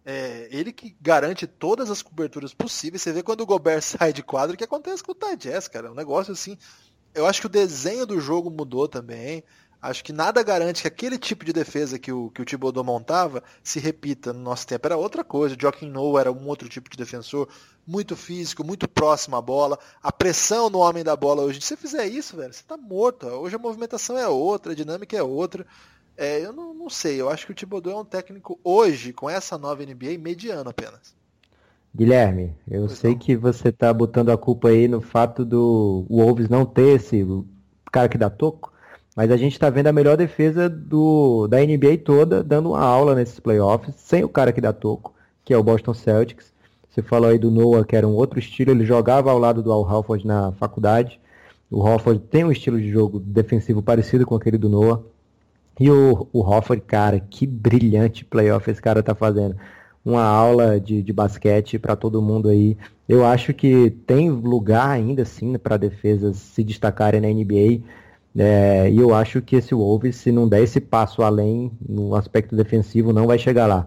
[0.04, 3.02] É, ele que garante todas as coberturas possíveis.
[3.02, 5.68] Você vê quando o Gobert sai de quadro, o que acontece com o Ty Jazz,
[5.68, 5.88] cara.
[5.88, 6.56] É um negócio assim.
[7.14, 9.42] Eu acho que o desenho do jogo mudou também.
[9.80, 13.42] Acho que nada garante que aquele tipo de defesa que o, que o Thibodeau montava
[13.62, 14.86] se repita no nosso tempo.
[14.86, 15.56] Era outra coisa.
[15.58, 17.48] Joaquim Noah era um outro tipo de defensor,
[17.86, 19.78] muito físico, muito próximo à bola.
[20.02, 21.60] A pressão no homem da bola hoje.
[21.60, 23.26] Se você fizer isso, velho, você tá morto.
[23.26, 25.66] Hoje a movimentação é outra, a dinâmica é outra.
[26.16, 29.28] É, eu não, não, sei, eu acho que o Thibodeau é um técnico hoje, com
[29.28, 31.14] essa nova NBA, mediano apenas.
[31.94, 33.18] Guilherme, eu pois sei não.
[33.18, 37.26] que você tá botando a culpa aí no fato do Wolves não ter esse
[37.92, 38.72] cara que dá toco,
[39.16, 43.14] mas a gente tá vendo a melhor defesa do, da NBA toda dando uma aula
[43.14, 46.52] nesses playoffs, sem o cara que dá toco, que é o Boston Celtics.
[46.90, 49.72] Você falou aí do Noah, que era um outro estilo, ele jogava ao lado do
[49.72, 51.18] Al Halford na faculdade.
[51.70, 55.02] O Halford tem um estilo de jogo defensivo parecido com aquele do Noah.
[55.78, 59.56] E o, o Hofford, cara, que brilhante playoff esse cara tá fazendo.
[60.04, 62.76] Uma aula de, de basquete para todo mundo aí.
[63.08, 67.82] Eu acho que tem lugar ainda assim para defesas se destacarem na NBA.
[68.38, 72.54] É, e eu acho que esse Wolves, se não der esse passo além no aspecto
[72.54, 73.86] defensivo, não vai chegar lá.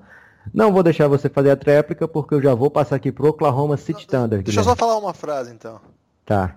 [0.53, 3.77] Não vou deixar você fazer a tréplica, porque eu já vou passar aqui pro Oklahoma
[3.77, 4.41] City Thunder.
[4.41, 5.79] Deixa eu só falar uma frase então.
[6.25, 6.55] Tá.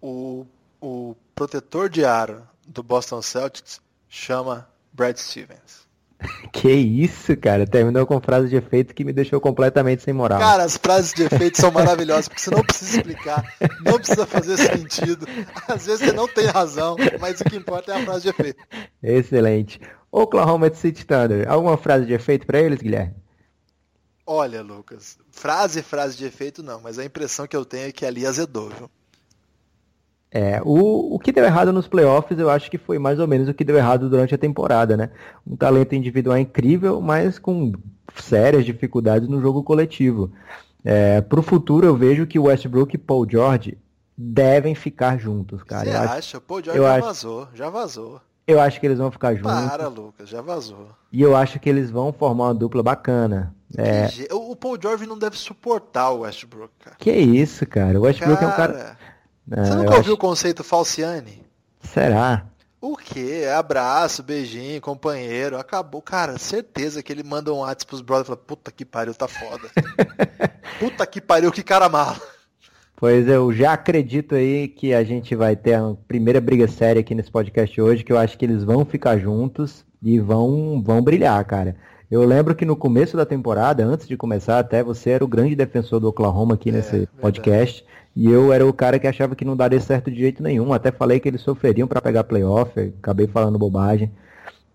[0.00, 0.46] O,
[0.80, 5.83] o protetor de aro do Boston Celtics chama Brad Stevens.
[6.52, 7.66] Que isso, cara.
[7.66, 10.38] Terminou com frase de efeito que me deixou completamente sem moral.
[10.38, 13.44] Cara, as frases de efeito são maravilhosas, porque você não precisa explicar,
[13.84, 15.26] não precisa fazer sentido.
[15.68, 18.62] Às vezes você não tem razão, mas o que importa é a frase de efeito.
[19.02, 19.80] Excelente.
[20.10, 23.14] Oklahoma City Thunder, alguma frase de efeito para eles, Guilherme?
[24.26, 28.06] Olha, Lucas, frase frase de efeito não, mas a impressão que eu tenho é que
[28.06, 28.90] ali azedou, viu?
[30.36, 33.48] É, o, o que deu errado nos playoffs, eu acho que foi mais ou menos
[33.48, 35.10] o que deu errado durante a temporada, né?
[35.46, 37.70] Um talento individual incrível, mas com
[38.16, 40.32] sérias dificuldades no jogo coletivo.
[40.84, 43.78] É, Para o futuro, eu vejo que Westbrook e Paul George
[44.18, 45.84] devem ficar juntos, cara.
[45.84, 46.38] Você acha?
[46.38, 47.06] O Paul George já acho...
[47.06, 48.20] vazou, já vazou.
[48.44, 49.52] Eu acho que eles vão ficar juntos.
[49.52, 50.88] Para, Lucas, já vazou.
[51.12, 53.54] E eu acho que eles vão formar uma dupla bacana.
[53.78, 54.08] É...
[54.32, 56.96] O Paul George não deve suportar o Westbrook, cara.
[56.98, 57.98] Que isso, cara.
[57.98, 58.50] O Westbrook cara...
[58.50, 58.98] é um cara.
[59.46, 60.14] Não, você nunca ouviu acho...
[60.14, 61.44] o conceito Falciane?
[61.80, 62.46] Será?
[62.80, 63.44] O quê?
[63.54, 65.58] Abraço, beijinho, companheiro.
[65.58, 66.02] Acabou.
[66.02, 69.26] Cara, certeza que ele manda um WhatsApp pros brothers e fala, puta que pariu, tá
[69.26, 69.70] foda.
[70.78, 72.20] puta que pariu, que cara malo.
[72.96, 77.14] Pois eu já acredito aí que a gente vai ter a primeira briga séria aqui
[77.14, 81.44] nesse podcast hoje, que eu acho que eles vão ficar juntos e vão, vão brilhar,
[81.44, 81.76] cara.
[82.10, 85.56] Eu lembro que no começo da temporada, antes de começar, até você era o grande
[85.56, 87.80] defensor do Oklahoma aqui é, nesse podcast.
[87.80, 87.93] Verdade.
[88.16, 90.72] E eu era o cara que achava que não daria certo de jeito nenhum.
[90.72, 94.10] Até falei que eles sofreriam para pegar playoff, acabei falando bobagem.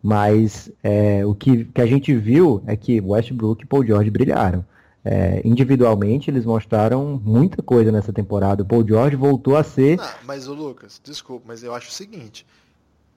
[0.02, 4.66] Mas é, o que, que a gente viu é que Westbrook e Paul George brilharam.
[5.04, 8.64] É, individualmente, eles mostraram muita coisa nessa temporada.
[8.64, 9.98] O Paul George voltou a ser.
[9.98, 12.46] Não, mas o Lucas, desculpa, mas eu acho o seguinte: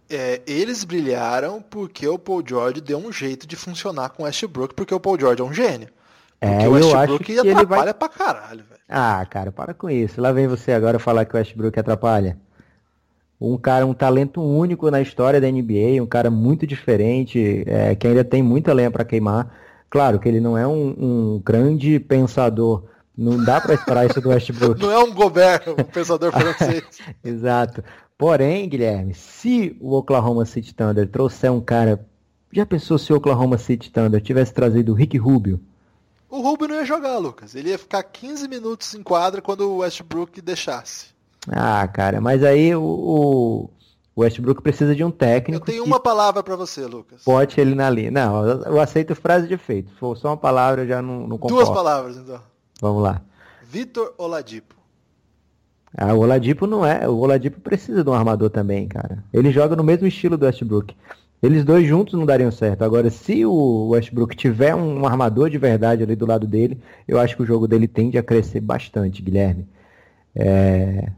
[0.08, 4.74] é, eles brilharam porque o Paul George deu um jeito de funcionar com o Westbrook,
[4.74, 5.88] porque o Paul George é um gênio.
[6.42, 7.94] É, o Westbrook eu acho que atrapalha vai...
[7.94, 8.80] pra caralho, velho.
[8.88, 10.20] Ah, cara, para com isso.
[10.20, 12.36] Lá vem você agora falar que o Westbrook atrapalha.
[13.40, 18.08] Um cara, um talento único na história da NBA, um cara muito diferente, é, que
[18.08, 19.54] ainda tem muita lenha para queimar.
[19.88, 22.86] Claro que ele não é um, um grande pensador.
[23.16, 24.80] Não dá para esperar isso do Westbrook.
[24.82, 26.82] não é um Gobert, um pensador francês.
[27.22, 27.84] Exato.
[28.18, 32.04] Porém, Guilherme, se o Oklahoma City Thunder trouxer um cara.
[32.52, 35.60] Já pensou se o Oklahoma City Thunder tivesse trazido o Rick Rubio?
[36.32, 37.54] O Rubio não ia jogar, Lucas.
[37.54, 41.08] Ele ia ficar 15 minutos em quadra quando o Westbrook deixasse.
[41.46, 43.70] Ah, cara, mas aí o, o
[44.22, 45.62] Westbrook precisa de um técnico.
[45.62, 47.20] Eu tenho uma palavra para você, Lucas.
[47.26, 48.10] Bote ele na linha.
[48.10, 49.90] Não, eu aceito frase de efeito.
[49.90, 51.56] Se for só uma palavra, eu já não, não concordo.
[51.56, 52.40] Duas palavras, então.
[52.80, 53.20] Vamos lá.
[53.62, 54.74] Vitor Oladipo.
[55.94, 57.06] Ah, o Oladipo não é.
[57.06, 59.22] O Oladipo precisa de um armador também, cara.
[59.34, 60.96] Ele joga no mesmo estilo do Westbrook.
[61.42, 62.82] Eles dois juntos não dariam certo.
[62.82, 67.34] Agora, se o Westbrook tiver um armador de verdade ali do lado dele, eu acho
[67.34, 69.66] que o jogo dele tende a crescer bastante, Guilherme.
[70.36, 71.10] É...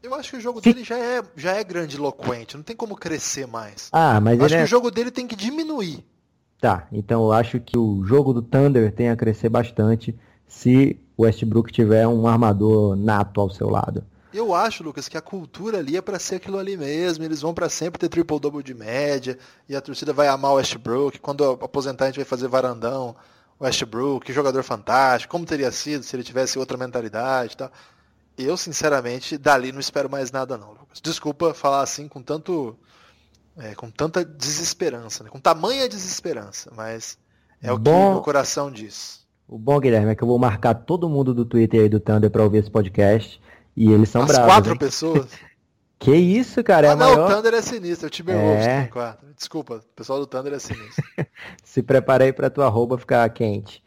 [0.00, 3.46] Eu acho que o jogo dele já é, já é grandiloquente, não tem como crescer
[3.46, 3.88] mais.
[3.92, 4.58] Ah, mas eu acho é...
[4.58, 6.04] que o jogo dele tem que diminuir.
[6.60, 10.14] Tá, então eu acho que o jogo do Thunder tem a crescer bastante
[10.46, 14.04] se o Westbrook tiver um armador nato ao seu lado.
[14.32, 17.24] Eu acho, Lucas, que a cultura ali é para ser aquilo ali mesmo.
[17.24, 19.36] Eles vão para sempre ter triple-double de média
[19.68, 21.18] e a torcida vai amar o Westbrook.
[21.18, 23.16] Quando aposentar, a gente vai fazer varandão.
[23.60, 25.30] Westbrook, que jogador fantástico.
[25.30, 27.70] Como teria sido se ele tivesse outra mentalidade e tal.
[28.38, 31.00] Eu, sinceramente, dali não espero mais nada não, Lucas.
[31.02, 32.76] Desculpa falar assim com tanto.
[33.56, 35.28] É, com tanta desesperança, né?
[35.28, 37.18] com tamanha desesperança, mas
[37.60, 39.26] é o bom, que o meu coração diz.
[39.46, 42.30] O bom, Guilherme, é que eu vou marcar todo mundo do Twitter aí do Thunder
[42.30, 43.40] para ouvir esse podcast.
[43.76, 44.46] E eles são As bravos.
[44.46, 44.78] quatro hein?
[44.78, 45.28] pessoas?
[45.98, 46.88] que isso, cara?
[46.88, 47.30] É ah, não, maior...
[47.30, 48.06] o Thunder é sinistro.
[48.08, 48.80] O Timberwolves é...
[48.80, 49.28] tem quatro.
[49.36, 51.04] Desculpa, o pessoal do Thunder é sinistro.
[51.64, 53.82] Se prepara aí pra tua roupa ficar quente.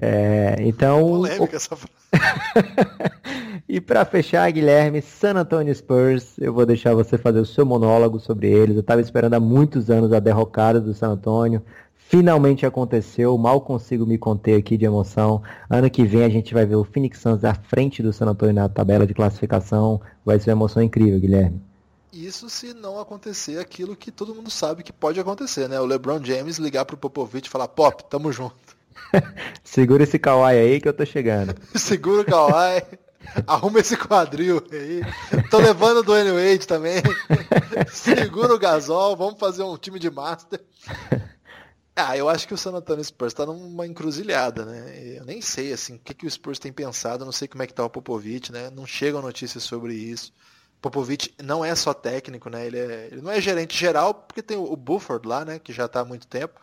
[0.00, 1.00] É, então.
[1.00, 1.92] Polêmica essa frase.
[3.68, 8.20] e para fechar, Guilherme, San Antonio Spurs, eu vou deixar você fazer o seu monólogo
[8.20, 8.76] sobre eles.
[8.76, 11.62] Eu estava esperando há muitos anos a derrocada do San Antonio.
[12.08, 15.42] Finalmente aconteceu, mal consigo me conter aqui de emoção.
[15.68, 18.54] Ano que vem a gente vai ver o Phoenix Suns à frente do San Antonio
[18.54, 20.00] na tabela de classificação.
[20.24, 21.60] Vai ser uma emoção incrível, Guilherme.
[22.10, 25.78] Isso se não acontecer aquilo que todo mundo sabe que pode acontecer, né?
[25.78, 28.56] O LeBron James ligar pro Popovich e falar, Pop, tamo junto.
[29.62, 31.54] Segura esse kawaii aí que eu tô chegando.
[31.76, 32.84] Segura o kawaii.
[33.46, 35.02] Arruma esse quadril aí.
[35.50, 37.02] Tô levando o Dwayne Wade também.
[37.92, 40.58] Segura o gasol, vamos fazer um time de master.
[42.00, 45.16] Ah, eu acho que o San Antonio Spurs está numa encruzilhada, né?
[45.16, 47.66] Eu nem sei assim o que, que o Spurs tem pensado, não sei como é
[47.66, 48.70] que tá o Popovich, né?
[48.70, 50.32] Não chegam notícias sobre isso.
[50.80, 52.64] Popovich não é só técnico, né?
[52.64, 55.58] Ele, é, ele não é gerente geral, porque tem o, Bufford lá, né?
[55.58, 56.60] Que já está há muito tempo.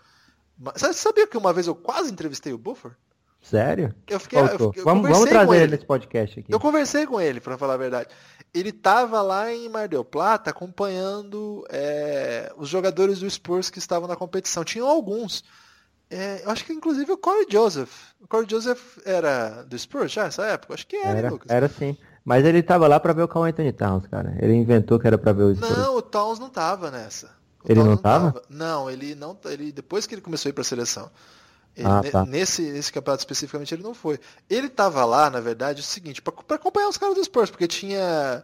[0.57, 2.95] Mas, você sabia que uma vez eu quase entrevistei o Bufford?
[3.41, 3.93] Sério?
[4.07, 6.51] Eu fiquei, eu, eu vamos, vamos trazer ele nesse podcast aqui.
[6.51, 8.07] Eu conversei com ele, para falar a verdade
[8.55, 14.07] ele estava lá em Mar del Plata acompanhando é, os jogadores do Spurs que estavam
[14.07, 14.63] na competição.
[14.63, 15.43] Tinham alguns.
[16.09, 17.91] É, eu acho que inclusive o Corey Joseph.
[18.21, 20.73] O Corey Joseph era do Spurs já nessa época?
[20.73, 21.51] Acho que era, era Lucas.
[21.51, 21.97] Era sim.
[22.23, 24.35] Mas ele estava lá para ver o Carl Anthony Towns, cara.
[24.39, 25.77] Ele inventou que era para ver o Spurs.
[25.77, 27.27] Não, o Towns não estava nessa.
[27.61, 28.41] O ele Towns não estava?
[28.49, 29.37] Não, ele não.
[29.45, 31.11] Ele depois que ele começou a ir para a seleção.
[31.75, 32.25] Ele, ah, tá.
[32.25, 34.19] nesse, nesse campeonato especificamente ele não foi.
[34.49, 38.43] Ele estava lá, na verdade, o seguinte, para acompanhar os caras do Spurs, porque tinha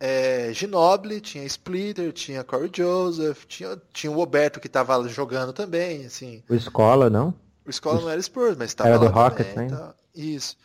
[0.00, 6.06] é, Ginobili, tinha Splitter, tinha Corey Joseph, tinha, tinha o Roberto que estava jogando também,
[6.06, 6.42] assim.
[6.48, 7.34] O Escola, não?
[7.66, 8.02] O Escola o...
[8.02, 9.68] não era Spurs, mas estava lá do Rockets, também.
[9.68, 9.94] Tá...
[10.14, 10.56] Isso.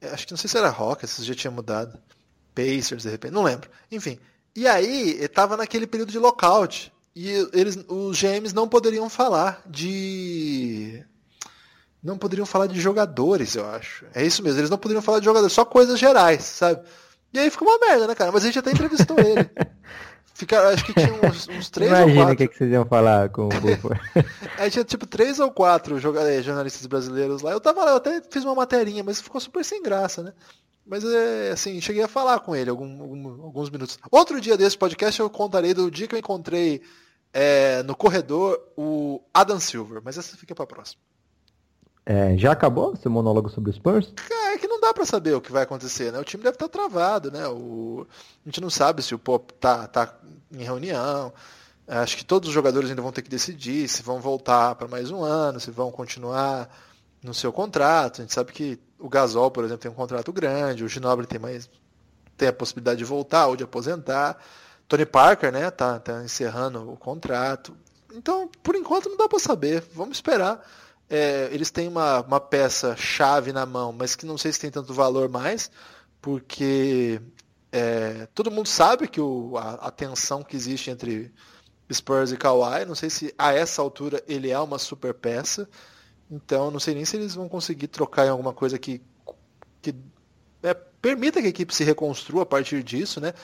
[0.00, 1.98] É, acho que não sei se era Rockets, já tinha mudado.
[2.54, 3.68] Pacers, de repente, não lembro.
[3.90, 4.16] Enfim.
[4.54, 6.92] E aí, estava naquele período de lockout.
[7.16, 11.04] E eles, os GMs não poderiam falar de.
[12.04, 14.04] Não poderiam falar de jogadores, eu acho.
[14.14, 16.86] É isso mesmo, eles não poderiam falar de jogadores, só coisas gerais, sabe?
[17.32, 18.30] E aí ficou uma merda, né, cara?
[18.30, 19.48] Mas a gente até entrevistou ele.
[20.34, 22.34] Ficaram, acho que tinha uns, uns três Imagina ou quatro.
[22.34, 24.00] o que, que vocês iam falar com o Buford.
[24.58, 27.52] Aí tinha tipo três ou quatro eh, jornalistas brasileiros lá.
[27.52, 30.32] Eu tava lá, eu até fiz uma materinha, mas ficou super sem graça, né?
[30.84, 33.98] Mas é assim, cheguei a falar com ele algum, algum, alguns minutos.
[34.10, 36.82] Outro dia desse podcast eu contarei do dia que eu encontrei
[37.32, 41.00] é, no corredor o Adam Silver, mas essa fica pra próxima.
[42.06, 44.12] É, já acabou seu monólogo sobre os Spurs?
[44.52, 46.18] É que não dá para saber o que vai acontecer, né?
[46.18, 47.48] O time deve estar tá travado, né?
[47.48, 48.06] O...
[48.44, 50.14] A gente não sabe se o Pop tá, tá
[50.52, 51.32] em reunião.
[51.86, 55.10] Acho que todos os jogadores ainda vão ter que decidir se vão voltar para mais
[55.10, 56.68] um ano, se vão continuar
[57.22, 58.20] no seu contrato.
[58.20, 61.38] A gente sabe que o Gasol, por exemplo, tem um contrato grande, o Ginobre tem
[61.38, 61.68] mais
[62.36, 64.36] tem a possibilidade de voltar ou de aposentar.
[64.88, 67.76] Tony Parker, né, tá, tá encerrando o contrato.
[68.12, 69.84] Então, por enquanto não dá para saber.
[69.94, 70.60] Vamos esperar
[71.08, 74.70] é, eles têm uma, uma peça chave na mão, mas que não sei se tem
[74.70, 75.70] tanto valor mais,
[76.20, 77.20] porque
[77.70, 81.32] é, todo mundo sabe que o, a, a, tensão que existe entre
[81.92, 85.68] Spurs e Kawhi, não sei se a essa altura ele é uma super peça,
[86.30, 89.02] então não sei nem se eles vão conseguir trocar em alguma coisa que,
[89.82, 89.94] que
[90.62, 93.34] é, permita que a equipe se reconstrua a partir disso, né?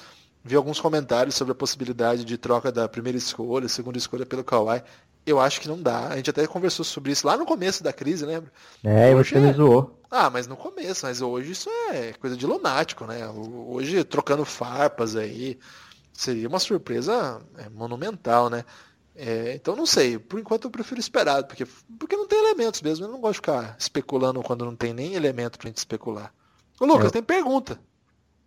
[0.42, 4.82] Vi alguns comentários sobre a possibilidade de troca da primeira escolha, segunda escolha pelo Kawhi
[5.26, 6.08] eu acho que não dá.
[6.08, 8.50] A gente até conversou sobre isso lá no começo da crise, lembra?
[8.82, 9.98] É, hoje você me zoou.
[10.10, 13.28] Ah, mas no começo, mas hoje isso é coisa de lunático, né?
[13.28, 15.58] Hoje, trocando farpas aí,
[16.12, 18.64] seria uma surpresa é, monumental, né?
[19.14, 21.66] É, então não sei, por enquanto eu prefiro esperar, porque,
[21.98, 23.04] porque não tem elementos mesmo.
[23.04, 26.32] Eu não gosto de ficar especulando quando não tem nem elemento pra gente especular.
[26.80, 27.10] Ô Lucas, é.
[27.10, 27.78] tem pergunta.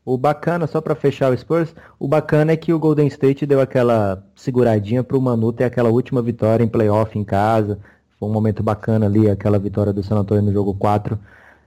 [0.05, 3.61] O bacana, só para fechar o Spurs, o bacana é que o Golden State deu
[3.61, 7.79] aquela seguradinha para o Manu ter aquela última vitória em playoff em casa.
[8.19, 11.17] Foi um momento bacana ali, aquela vitória do San Antonio no jogo 4.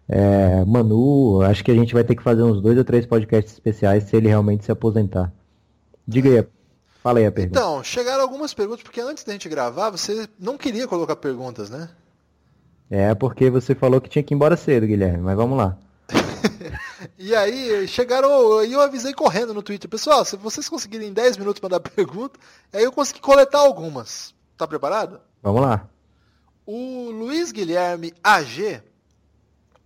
[0.08, 3.54] É, Manu, acho que a gente vai ter que fazer uns dois ou três podcasts
[3.54, 5.32] especiais se ele realmente se aposentar.
[6.06, 6.46] Diga aí,
[7.02, 7.58] fala aí a pergunta.
[7.58, 11.88] Então, chegaram algumas perguntas, porque antes da gente gravar, você não queria colocar perguntas, né?
[12.90, 15.76] É, porque você falou que tinha que ir embora cedo, Guilherme, mas vamos lá.
[17.18, 21.60] E aí chegaram, e eu avisei correndo no Twitter, pessoal, se vocês conseguirem 10 minutos
[21.62, 22.38] mandar pergunta,
[22.72, 24.34] aí eu consegui coletar algumas.
[24.56, 25.20] Tá preparado?
[25.42, 25.88] Vamos lá.
[26.66, 28.82] O Luiz Guilherme AG,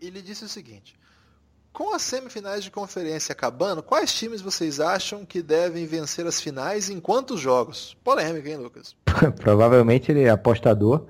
[0.01, 0.99] ele disse o seguinte:
[1.73, 6.91] com as semifinais de conferência acabando, quais times vocês acham que devem vencer as finais
[6.91, 7.97] em quantos jogos?
[8.03, 8.97] Polêmica, hein, Lucas?
[9.41, 11.07] Provavelmente ele é apostador.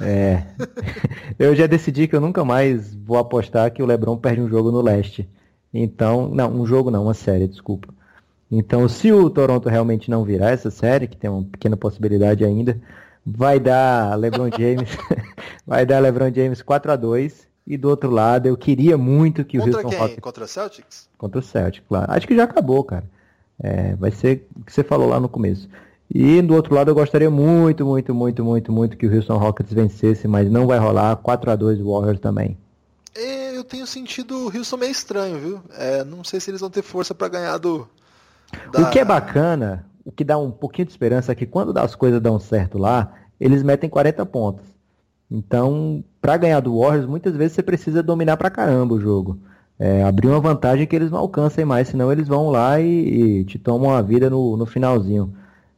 [0.00, 0.42] É.
[1.38, 4.70] eu já decidi que eu nunca mais vou apostar que o LeBron perde um jogo
[4.70, 5.28] no leste.
[5.72, 7.88] Então, não, um jogo não, uma série, desculpa.
[8.50, 12.80] Então, se o Toronto realmente não virar essa série, que tem uma pequena possibilidade ainda,
[13.24, 14.98] vai dar LeBron James,
[15.64, 19.58] vai dar LeBron James 4 a 2 e do outro lado, eu queria muito que
[19.58, 19.98] Contra o Houston quem?
[19.98, 21.08] Rockets Contra o Celtics?
[21.16, 22.10] Contra o Celtics, claro.
[22.10, 23.04] Acho que já acabou, cara.
[23.62, 25.68] É, vai ser o que você falou lá no começo.
[26.12, 29.72] E do outro lado, eu gostaria muito, muito, muito, muito, muito que o Houston Rockets
[29.72, 31.14] vencesse, mas não vai rolar.
[31.16, 32.58] 4 a 2 Warriors também.
[33.14, 35.60] É, eu tenho sentido o Houston meio estranho, viu?
[35.76, 37.86] É, não sei se eles vão ter força para ganhar do.
[38.72, 38.82] Da...
[38.82, 41.94] O que é bacana, o que dá um pouquinho de esperança é que quando as
[41.94, 44.64] coisas dão certo lá, eles metem 40 pontos.
[45.30, 49.38] Então, para ganhar do Warriors, muitas vezes você precisa dominar pra caramba o jogo.
[49.78, 53.44] É, abrir uma vantagem que eles não alcancem mais, senão eles vão lá e, e
[53.44, 55.32] te tomam a vida no, no finalzinho.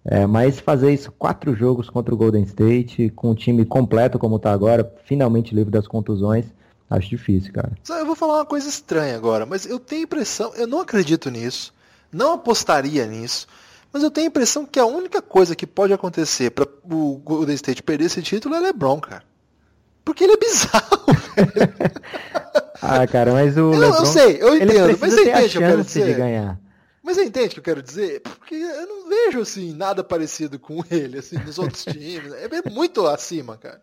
[0.04, 4.36] É, mas fazer isso quatro jogos contra o Golden State, com o time completo como
[4.36, 6.46] está agora, finalmente livre das contusões,
[6.92, 7.72] acho difícil, cara.
[7.88, 11.30] Eu vou falar uma coisa estranha agora, mas eu tenho a impressão, eu não acredito
[11.30, 11.72] nisso,
[12.10, 13.46] não apostaria nisso,
[13.92, 17.54] mas eu tenho a impressão que a única coisa que pode acontecer para o Golden
[17.54, 19.22] State perder esse título é LeBron, cara.
[20.04, 21.06] Porque ele é bizarro,
[22.82, 23.72] ah, cara, mas o.
[23.72, 26.06] Eu, LeBron, eu sei, eu entendo, mas você entende o que eu quero dizer?
[26.06, 26.58] De ganhar.
[27.02, 28.20] Mas você entende o que eu quero dizer?
[28.20, 32.32] Porque eu não vejo assim nada parecido com ele, assim, nos outros times.
[32.32, 33.80] É muito acima, cara.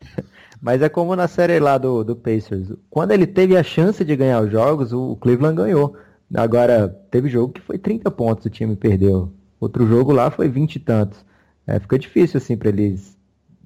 [0.61, 2.73] Mas é como na série lá do, do Pacers.
[2.89, 5.95] Quando ele teve a chance de ganhar os jogos, o Cleveland ganhou.
[6.33, 9.31] Agora, teve jogo que foi 30 pontos o time perdeu.
[9.59, 11.25] Outro jogo lá foi 20 e tantos.
[11.65, 13.17] É, fica difícil assim para eles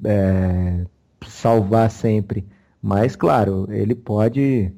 [0.04, 0.86] é,
[1.28, 2.46] salvar sempre.
[2.82, 4.72] Mas, claro, ele pode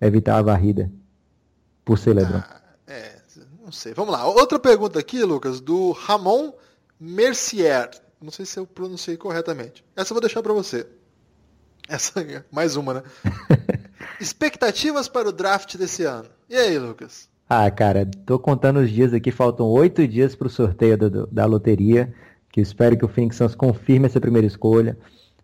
[0.00, 0.90] evitar a varrida
[1.84, 2.38] por ser LeBron.
[2.38, 2.62] Ah.
[3.72, 3.94] Não sei.
[3.94, 4.26] Vamos lá.
[4.26, 6.52] Outra pergunta aqui, Lucas, do Ramon
[7.00, 7.90] Mercier.
[8.20, 9.82] Não sei se eu pronunciei corretamente.
[9.96, 10.86] Essa eu vou deixar para você.
[11.88, 13.02] Essa é mais uma, né?
[14.20, 16.28] Expectativas para o draft desse ano.
[16.48, 17.28] E aí, Lucas?
[17.48, 22.12] Ah, cara, tô contando os dias aqui, faltam oito dias pro sorteio do, da loteria.
[22.50, 24.96] que espero que o Phoenix Suns confirme essa primeira escolha.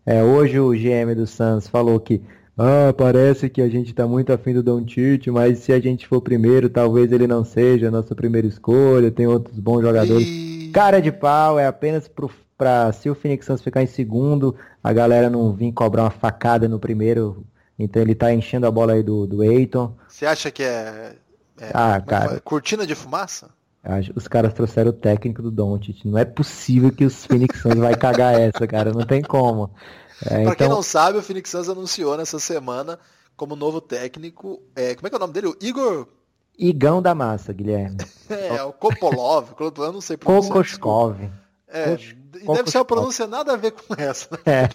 [0.05, 2.21] É, hoje o GM do Suns falou que
[2.57, 6.05] ah, parece que a gente está muito afim do Don Tite, mas se a gente
[6.05, 10.27] for primeiro, talvez ele não seja a nossa primeira escolha, tem outros bons jogadores.
[10.27, 10.69] E...
[10.73, 12.07] Cara de pau, é apenas
[12.59, 14.53] para se o Phoenix Suns ficar em segundo,
[14.83, 17.47] a galera não vir cobrar uma facada no primeiro,
[17.79, 19.95] então ele está enchendo a bola aí do, do Eiton.
[20.09, 21.15] Você acha que é,
[21.57, 23.49] é ah, cara, cortina de fumaça?
[24.13, 26.03] Os caras trouxeram o técnico do Doncic.
[26.03, 28.91] Não é possível que os Phoenix Suns vai cagar essa, cara.
[28.91, 29.71] Não tem como.
[30.25, 30.55] É, pra então...
[30.55, 32.99] quem não sabe, o Phoenix Suns anunciou nessa semana
[33.37, 34.61] como novo técnico.
[34.75, 35.47] É, como é que é o nome dele?
[35.47, 36.09] O Igor.
[36.57, 37.99] Igão da Massa, Guilherme.
[38.29, 39.51] é, o Kopolov.
[39.79, 40.51] eu não sei pronunciar.
[40.51, 41.15] Kokoskov.
[41.65, 41.97] É,
[42.31, 44.29] deve ser uma pronúncia nada a ver com essa.
[44.31, 44.63] Né?
[44.63, 44.69] É.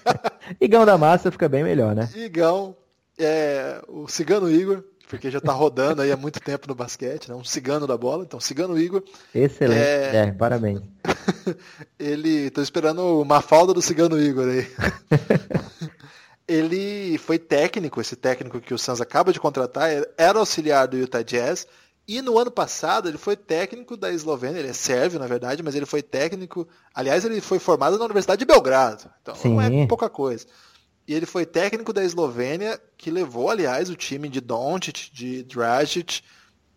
[0.61, 2.09] Igão da Massa fica bem melhor, né?
[2.15, 2.77] Igão.
[3.19, 7.35] É, o Cigano Igor porque já está rodando aí há muito tempo no basquete, né?
[7.35, 9.03] um cigano da bola, então cigano Igor.
[9.35, 10.81] Excelente, é, é parabéns.
[11.99, 14.67] ele, tô esperando uma falda do cigano Igor aí.
[16.49, 21.23] ele foi técnico, esse técnico que o Suns acaba de contratar, era auxiliar do Utah
[21.23, 21.67] Jazz,
[22.07, 25.75] e no ano passado ele foi técnico da Eslovênia, ele é sérvio na verdade, mas
[25.75, 29.55] ele foi técnico, aliás ele foi formado na Universidade de Belgrado, então Sim.
[29.55, 30.47] não é pouca coisa.
[31.07, 36.23] E ele foi técnico da Eslovênia, que levou, aliás, o time de Doncic, de Dragic,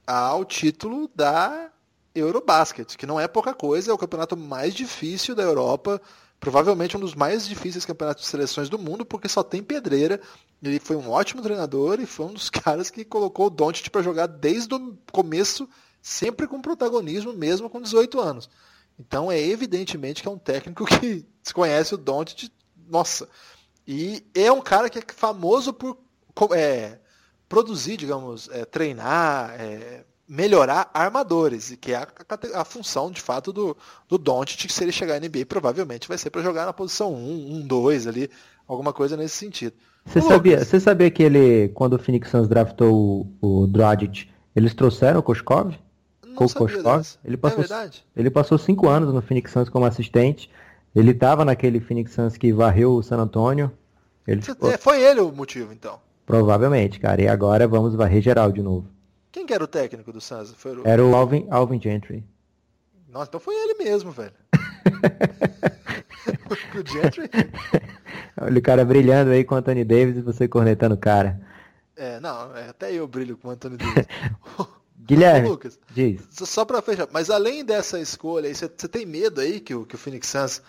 [0.05, 1.69] ao título da
[2.13, 6.01] Eurobasket, que não é pouca coisa, é o campeonato mais difícil da Europa,
[6.39, 10.21] provavelmente um dos mais difíceis campeonatos de seleções do mundo, porque só tem pedreira.
[10.61, 14.01] Ele foi um ótimo treinador e foi um dos caras que colocou o Doncic para
[14.01, 15.67] jogar desde o começo,
[16.01, 18.49] sempre com protagonismo, mesmo com 18 anos.
[18.99, 22.51] Então é evidentemente que é um técnico que desconhece o Doncic,
[22.87, 23.27] nossa,
[23.87, 25.97] e é um cara que é famoso por
[26.53, 26.99] é,
[27.47, 33.53] produzir, digamos, é, treinar, é, melhorar armadores, que é a, a, a, função, de fato,
[33.53, 33.77] do,
[34.09, 37.61] do Doncic, se ele chegar na NBA, provavelmente vai ser para jogar na posição 1,
[37.61, 38.29] 1, 2 ali,
[38.67, 39.73] alguma coisa nesse sentido.
[40.05, 44.73] Você sabia, você sabia que ele, quando o Phoenix Suns draftou o, o Dragic, eles
[44.73, 45.73] trouxeram o Koskov?
[46.25, 46.71] Não Koskov?
[47.23, 50.49] Ele é passou, é ele passou cinco anos no Phoenix Suns como assistente.
[50.95, 53.71] Ele estava naquele Phoenix Suns que varreu o San Antonio.
[54.25, 54.71] Ele ficou...
[54.71, 55.99] É, foi ele o motivo, então?
[56.25, 57.21] Provavelmente, cara.
[57.21, 58.87] E agora vamos varrer geral de novo.
[59.31, 60.51] Quem que era o técnico do Suns?
[60.51, 60.87] O...
[60.87, 62.23] Era o Alvin, Alvin Gentry.
[63.09, 64.33] Nossa, então foi ele mesmo, velho.
[66.75, 67.29] o Gentry?
[68.39, 71.39] Olha o cara brilhando aí com o Anthony Davis e você cornetando o cara.
[71.95, 74.05] É, não, é, até eu brilho com o Anthony Davis.
[74.99, 76.21] Guilherme, Lucas, diz.
[76.31, 79.97] Só pra fechar, mas além dessa escolha, você tem medo aí que o, que o
[79.97, 80.61] Phoenix Suns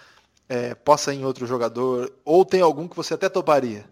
[0.49, 2.13] é, possa ir em outro jogador?
[2.25, 3.85] Ou tem algum que você até toparia?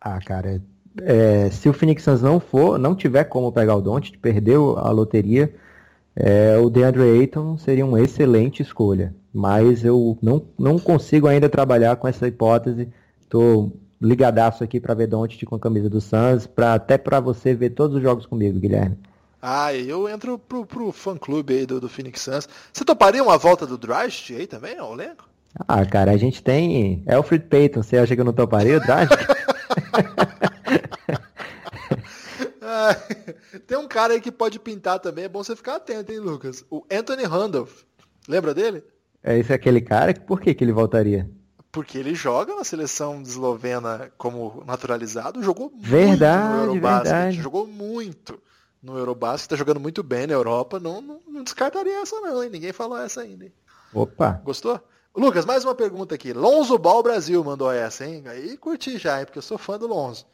[0.00, 0.62] Ah, cara,
[1.02, 4.90] é, se o Phoenix Suns não for, não tiver como pegar o Don't, perdeu a
[4.90, 5.54] loteria,
[6.14, 9.14] é, o DeAndre Ayton seria uma excelente escolha.
[9.32, 12.88] Mas eu não, não consigo ainda trabalhar com essa hipótese.
[13.20, 17.54] Estou ligadaço aqui para ver Don't com a camisa do Suns, pra, até para você
[17.54, 18.98] ver todos os jogos comigo, Guilherme.
[19.40, 22.48] Ah, eu entro pro, pro fã-clube aí do, do Phoenix Suns.
[22.72, 25.28] Você toparia uma volta do Draft aí também, o elenco?
[25.66, 27.82] Ah, cara, a gente tem Alfred Payton.
[27.82, 29.12] Você acha que eu não toparia o Draft?
[32.68, 32.94] ah,
[33.66, 35.24] tem um cara aí que pode pintar também.
[35.24, 36.64] É bom você ficar atento, hein, Lucas?
[36.70, 37.82] O Anthony Randolph.
[38.28, 38.84] Lembra dele?
[39.22, 40.12] É esse é aquele cara?
[40.12, 41.28] Por que, que ele voltaria?
[41.72, 47.04] Porque ele joga na seleção eslovena como naturalizado, jogou verdade, muito no Eurobasket.
[47.04, 47.42] Verdade.
[47.42, 48.40] Jogou muito
[48.82, 52.50] no Eurobasket, tá jogando muito bem na Europa, não, não, não descartaria essa não, hein?
[52.50, 53.44] Ninguém falou essa ainda.
[53.44, 53.52] Hein?
[53.92, 54.40] Opa!
[54.44, 54.80] Gostou?
[55.14, 56.32] Lucas, mais uma pergunta aqui.
[56.32, 58.22] Lonzo Ball Brasil mandou essa, hein?
[58.26, 59.26] Aí curti já, hein?
[59.26, 60.26] Porque eu sou fã do Lonzo.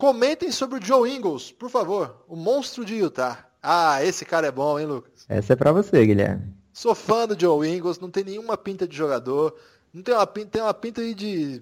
[0.00, 2.24] Comentem sobre o Joe Ingles, por favor.
[2.26, 3.46] O monstro de Utah.
[3.62, 5.26] Ah, esse cara é bom, hein, Lucas?
[5.28, 6.54] Essa é pra você, Guilherme.
[6.72, 9.54] Sou fã do Joe Ingles, não tem nenhuma pinta de jogador.
[9.92, 11.60] Não tem uma pinta, tem uma pinta aí de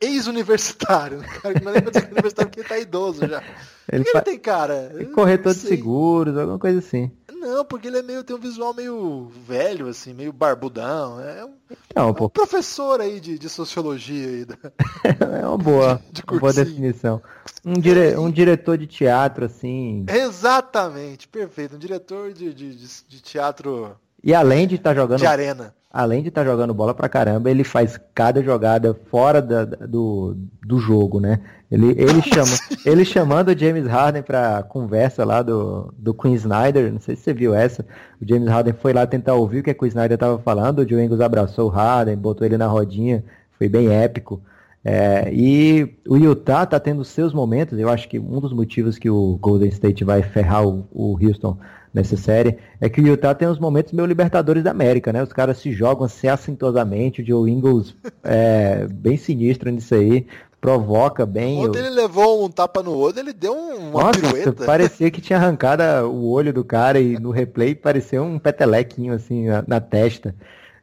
[0.00, 1.18] ex-universitário.
[1.60, 3.42] Não lembro de universitário porque ele tá idoso já.
[3.90, 4.18] Ele, fa...
[4.18, 4.92] ele tem cara?
[5.12, 7.10] Corretor de seguros, alguma coisa assim.
[7.38, 11.20] Não, porque ele é meio, tem um visual meio velho, assim, meio barbudão.
[11.20, 11.54] É um,
[11.90, 14.44] então, é um professor aí de, de sociologia aí.
[14.44, 14.56] Da...
[15.40, 17.22] é uma boa, de, de uma boa definição.
[17.64, 20.04] Um, dire, um diretor de teatro, assim.
[20.08, 21.76] Exatamente, perfeito.
[21.76, 23.96] Um diretor de, de, de teatro.
[24.22, 25.20] E além de estar tá jogando.
[25.20, 29.40] De arena além de estar tá jogando bola pra caramba, ele faz cada jogada fora
[29.40, 31.40] da, do, do jogo, né?
[31.70, 36.92] Ele, ele, chama, ele chamando o James Harden pra conversa lá do, do Queen Snyder,
[36.92, 37.84] não sei se você viu essa,
[38.20, 40.88] o James Harden foi lá tentar ouvir o que a Queen Snyder tava falando, o
[40.88, 43.24] Joe Ingles abraçou o Harden, botou ele na rodinha,
[43.58, 44.42] foi bem épico.
[44.84, 49.10] É, e o Utah tá tendo seus momentos, eu acho que um dos motivos que
[49.10, 51.58] o Golden State vai ferrar o, o Houston
[51.98, 55.22] nessa série, é que o Utah tem uns momentos meio Libertadores da América, né?
[55.22, 60.26] Os caras se jogam assim assintosamente, o Joe Ingles é bem sinistro nisso aí,
[60.60, 61.58] provoca bem.
[61.58, 64.52] Quando ele levou um tapa no olho, ele deu uma Nossa, pirueta.
[64.64, 69.46] parecia que tinha arrancado o olho do cara e no replay parecia um petelequinho assim
[69.46, 70.34] na, na testa.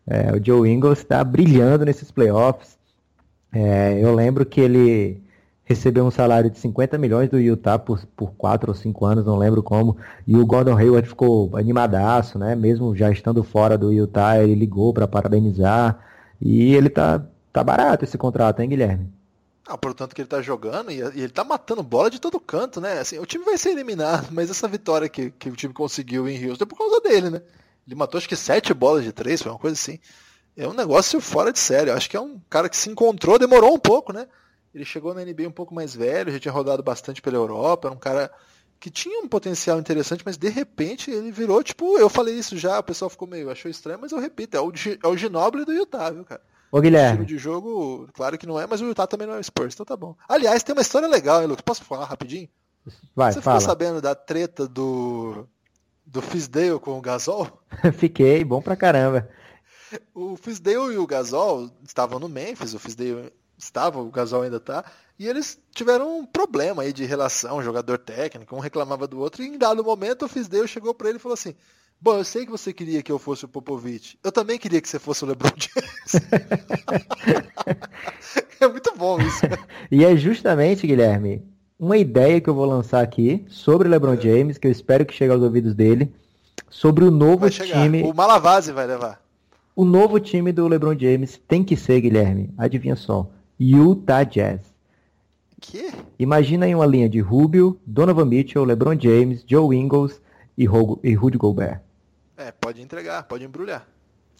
[0.05, 2.77] É, o Joe Ingles está brilhando nesses playoffs.
[3.53, 5.24] É, eu lembro que ele
[5.65, 9.35] recebeu um salário de 50 milhões do Utah por, por 4 ou 5 anos, não
[9.35, 12.55] lembro como, e o Gordon Hayward ficou animadaço, né?
[12.55, 15.99] Mesmo já estando fora do Utah, ele ligou para parabenizar,
[16.39, 19.11] e ele tá, tá barato esse contrato, hein, Guilherme?
[19.67, 22.99] Ah, portanto que ele tá jogando e, ele tá matando bola de todo canto, né?
[22.99, 26.47] Assim, o time vai ser eliminado, mas essa vitória que, que o time conseguiu em
[26.47, 27.41] Houston é por causa dele, né?
[27.87, 29.99] Ele matou acho que sete bolas de três, foi uma coisa assim.
[30.55, 31.93] É um negócio fora de sério.
[31.93, 34.27] Acho que é um cara que se encontrou, demorou um pouco, né?
[34.75, 37.95] Ele chegou na NBA um pouco mais velho, já tinha rodado bastante pela Europa, era
[37.95, 38.29] um cara
[38.77, 42.77] que tinha um potencial interessante, mas de repente ele virou, tipo, eu falei isso já,
[42.77, 45.71] o pessoal ficou meio, achou estranho, mas eu repito, é o, é o Ginoble do
[45.71, 46.41] Utah, viu, cara?
[46.69, 47.23] Ô, Guilherme.
[47.23, 49.73] O de jogo, claro que não é, mas o Utah também não é o Spurs,
[49.73, 50.13] então tá bom.
[50.27, 51.63] Aliás, tem uma história legal, hein, Lucas?
[51.63, 52.49] Posso falar rapidinho?
[53.15, 53.61] Vai, Você fala.
[53.61, 55.47] ficou sabendo da treta do,
[56.05, 57.47] do Fisdale com o Gasol?
[57.97, 59.29] Fiquei, bom pra caramba.
[60.13, 64.83] O Fisdale e o Gasol estavam no Memphis, o Fisdale estava, o Gasol ainda tá,
[65.17, 69.47] e eles tiveram um problema aí de relação, jogador técnico, um reclamava do outro, e
[69.47, 71.55] em dado momento o Fisdale chegou para ele e falou assim,
[71.99, 74.89] bom, eu sei que você queria que eu fosse o Popovich, eu também queria que
[74.89, 76.27] você fosse o LeBron James.
[78.59, 79.41] é muito bom isso.
[79.89, 81.43] E é justamente, Guilherme,
[81.79, 85.13] uma ideia que eu vou lançar aqui sobre o LeBron James, que eu espero que
[85.13, 86.13] chegue aos ouvidos dele,
[86.69, 88.03] sobre o novo time.
[88.03, 89.21] O Malavase vai levar.
[89.75, 93.29] O novo time do LeBron James tem que ser, Guilherme, adivinha só,
[93.59, 94.61] Utah Jazz.
[95.59, 95.91] Que?
[96.19, 100.21] Imagina aí uma linha de Rubio, Donovan Mitchell, LeBron James, Joe Ingles
[100.57, 100.65] e,
[101.03, 101.81] e Rudy Gobert.
[102.37, 103.87] É, pode entregar, pode embrulhar.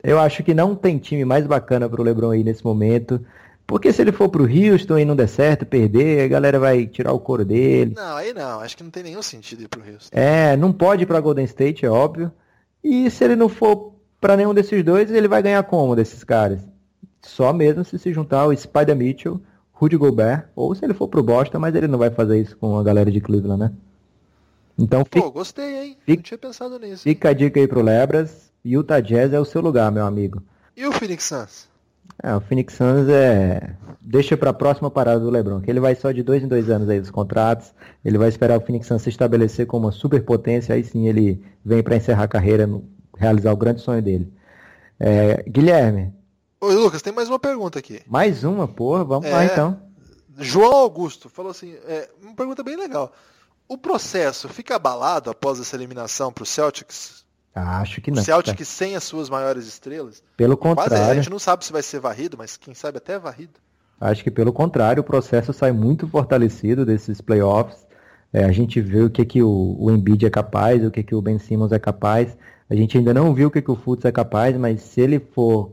[0.04, 3.26] Eu acho que não tem time mais bacana pro LeBron aí nesse momento.
[3.66, 7.14] Porque se ele for pro Houston e não der certo, perder, a galera vai tirar
[7.14, 7.94] o couro dele.
[7.96, 10.16] Não, aí não, acho que não tem nenhum sentido ir pro Houston.
[10.16, 12.32] É, não pode ir pra Golden State, é óbvio.
[12.84, 16.62] E se ele não for pra nenhum desses dois, ele vai ganhar como desses caras?
[17.26, 19.42] Só mesmo se se juntar ao Spider Mitchell,
[19.74, 22.78] Rudy Gobert, ou se ele for pro Boston, mas ele não vai fazer isso com
[22.78, 23.72] a galera de Cleveland, né?
[24.78, 25.98] Então Pô, fica, gostei, hein?
[26.06, 27.04] fica- Não tinha pensado nisso.
[27.04, 28.52] fica a dica aí pro Lebras.
[28.64, 30.42] Utah Jazz é o seu lugar, meu amigo.
[30.76, 31.68] E o Phoenix Suns?
[32.22, 33.76] É, o Phoenix Suns é.
[34.02, 36.88] Deixa pra próxima parada do LeBron, que ele vai só de dois em dois anos
[36.90, 37.74] aí dos contratos.
[38.04, 41.82] Ele vai esperar o Phoenix Suns se estabelecer como uma superpotência, aí sim ele vem
[41.82, 42.70] pra encerrar a carreira,
[43.18, 44.32] realizar o grande sonho dele.
[45.00, 46.14] É, Guilherme,
[46.66, 48.02] Ô, Lucas, tem mais uma pergunta aqui.
[48.08, 49.46] mais uma, porra, vamos lá É.
[49.48, 49.80] então.
[50.38, 53.12] João Augusto falou assim, é, uma pergunta bem legal.
[53.68, 57.24] O processo fica abalado após essa eliminação pro Celtics?
[57.54, 58.22] Acho que O não.
[58.24, 60.22] Celtics sem as suas maiores estrelas?
[60.36, 63.18] Pelo Quase, a contrário, gente não sabe se vai ser varrido, mas quem sabe até
[63.18, 63.54] varrido.
[64.02, 67.86] acho que pelo contrário, o processo sai muito fortalecido desses playoffs.
[68.34, 71.16] É, a gente vê o que, que o, o Embiid é capaz, o que, que
[71.16, 72.36] o Ben Simmons é capaz.
[72.70, 75.20] A gente ainda não viu o que, que o Fultz é capaz, mas se ele
[75.20, 75.72] for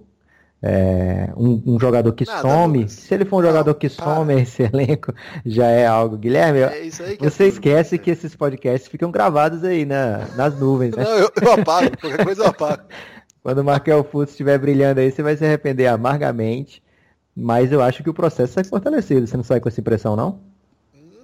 [0.63, 2.93] é, um, um jogador que Nada, some, Lucas.
[2.93, 4.15] se ele for um Não, jogador que para.
[4.17, 5.13] some esse elenco,
[5.45, 6.17] já é algo.
[6.17, 10.95] Guilherme, É que você é esquece que esses podcasts ficam gravados aí na, nas nuvens,
[10.95, 11.03] né?
[11.03, 12.83] Não, eu, eu apago, qualquer coisa eu apago.
[13.43, 16.81] Quando o Markel Fultz estiver brilhando aí, você vai se arrepender amargamente.
[17.35, 19.27] Mas eu acho que o processo sai fortalecido.
[19.27, 20.39] Você não sai com essa impressão, não?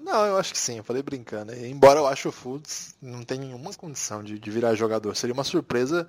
[0.02, 1.54] Não, eu acho que sim, eu falei brincando.
[1.54, 5.14] Embora eu ache o Fultz não tem nenhuma condição de, de virar jogador.
[5.14, 6.08] Seria uma surpresa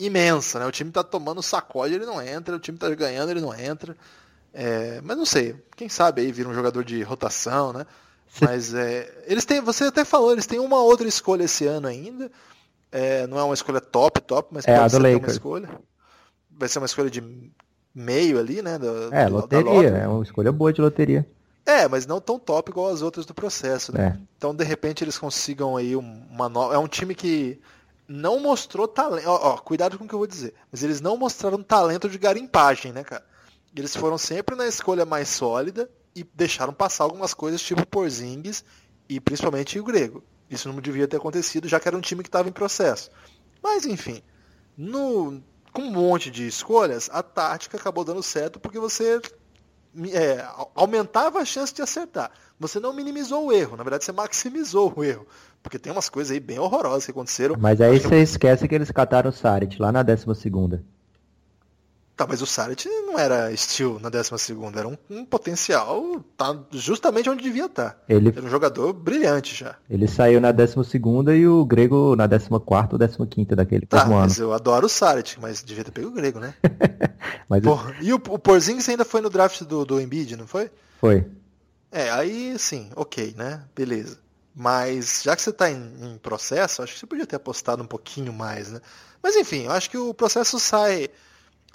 [0.00, 0.66] imensa, né?
[0.66, 3.96] O time tá tomando sacode, ele não entra, o time tá ganhando, ele não entra.
[4.52, 7.86] É, mas não sei, quem sabe aí vira um jogador de rotação, né?
[8.40, 12.30] Mas é, eles têm, você até falou, eles têm uma outra escolha esse ano ainda.
[12.92, 15.68] É, não é uma escolha top, top, mas É, pode do ser uma escolha.
[16.50, 17.22] Vai ser uma escolha de
[17.94, 18.78] meio ali, né?
[18.78, 19.88] da- É, da loteria.
[19.88, 21.26] É uma escolha boa de loteria.
[21.66, 24.16] É, mas não tão top igual as outras do processo, né?
[24.16, 24.20] É.
[24.36, 26.74] Então, de repente, eles consigam aí um- uma nova.
[26.74, 27.60] É um time que
[28.10, 29.28] não mostrou talento.
[29.28, 30.52] Ó, ó, cuidado com o que eu vou dizer.
[30.72, 33.24] Mas eles não mostraram talento de garimpagem, né, cara?
[33.74, 38.64] Eles foram sempre na escolha mais sólida e deixaram passar algumas coisas tipo Porzingis
[39.08, 40.24] e principalmente o Grego.
[40.50, 43.12] Isso não devia ter acontecido, já que era um time que estava em processo.
[43.62, 44.20] Mas, enfim,
[44.76, 45.40] no,
[45.72, 49.20] com um monte de escolhas, a tática acabou dando certo porque você
[50.12, 50.44] é,
[50.74, 52.32] aumentava a chance de acertar.
[52.58, 55.28] Você não minimizou o erro, na verdade você maximizou o erro.
[55.62, 57.56] Porque tem umas coisas aí bem horrorosas que aconteceram.
[57.58, 60.82] Mas aí você esquece que eles cataram o Sarit lá na 12 segunda.
[62.20, 64.30] Tá, mas o Saric não era steel na 12
[64.76, 67.92] era um, um, potencial tá justamente onde devia estar.
[67.92, 68.00] Tá.
[68.06, 69.76] Ele era um jogador brilhante já.
[69.88, 70.74] Ele saiu na 12
[71.34, 75.40] e o Grego na 14 ou 15 daquele tá, mesmo mas eu adoro o Saric,
[75.40, 76.52] mas devia ter pego o Grego, né?
[77.48, 78.04] mas Porra, eu...
[78.04, 80.70] E o, o Porzingis ainda foi no draft do, do Embiid, não foi?
[81.00, 81.24] Foi.
[81.90, 83.62] É, aí sim, ok, né?
[83.74, 84.18] Beleza.
[84.54, 87.86] Mas já que você está em, em, processo, acho que você podia ter apostado um
[87.86, 88.80] pouquinho mais, né?
[89.22, 91.08] Mas enfim, eu acho que o processo sai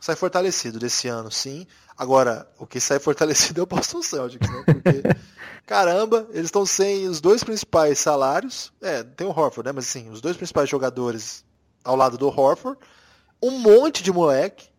[0.02, 1.66] sai fortalecido desse ano, sim.
[1.98, 4.64] Agora, o que sai fortalecido é o Boston Celtics, né?
[4.66, 5.02] Porque,
[5.66, 8.72] caramba, eles estão sem os dois principais salários.
[8.82, 9.72] É, tem o Horford, né?
[9.72, 11.44] Mas assim, os dois principais jogadores
[11.84, 12.80] ao lado do Horford.
[13.42, 14.70] Um monte de moleque.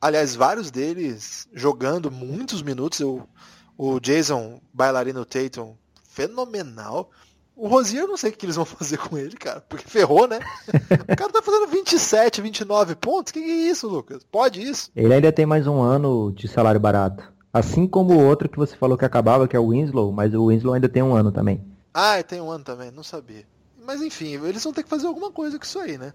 [0.00, 3.00] Aliás, vários deles jogando muitos minutos.
[3.00, 3.28] Eu,
[3.76, 5.76] o Jason Bailarino Tatum,
[6.08, 7.10] fenomenal.
[7.58, 10.28] O Rosier, eu não sei o que eles vão fazer com ele, cara, porque ferrou,
[10.28, 10.38] né?
[10.68, 13.32] o cara tá fazendo 27, 29 pontos.
[13.32, 14.22] Que, que é isso, Lucas?
[14.22, 14.92] Pode isso?
[14.94, 17.32] Ele ainda tem mais um ano de salário barato.
[17.52, 20.46] Assim como o outro que você falou que acabava, que é o Winslow, mas o
[20.46, 21.60] Winslow ainda tem um ano também.
[21.92, 23.44] Ah, tem um ano também, não sabia.
[23.84, 26.12] Mas enfim, eles vão ter que fazer alguma coisa com isso aí, né?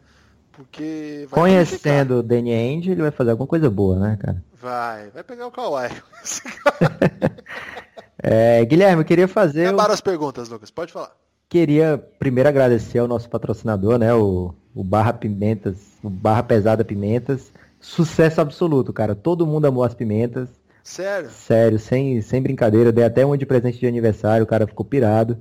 [0.54, 1.28] Porque.
[1.30, 4.42] Conhecendo o Danny Ainge, ele vai fazer alguma coisa boa, né, cara?
[4.54, 5.90] Vai, vai pegar o Kawhi.
[8.24, 9.66] é, Guilherme, eu queria fazer.
[9.66, 9.94] Acabaram o...
[9.94, 11.12] as perguntas, Lucas, pode falar.
[11.54, 14.12] Queria primeiro agradecer ao nosso patrocinador, né?
[14.12, 17.52] O, o Barra Pimentas, o Barra Pesada Pimentas.
[17.80, 19.14] Sucesso absoluto, cara.
[19.14, 20.50] Todo mundo amou as pimentas.
[20.84, 21.30] Sério?
[21.30, 22.92] Sério, sem, sem brincadeira.
[22.92, 25.38] Dei até um de presente de aniversário, o cara ficou pirado.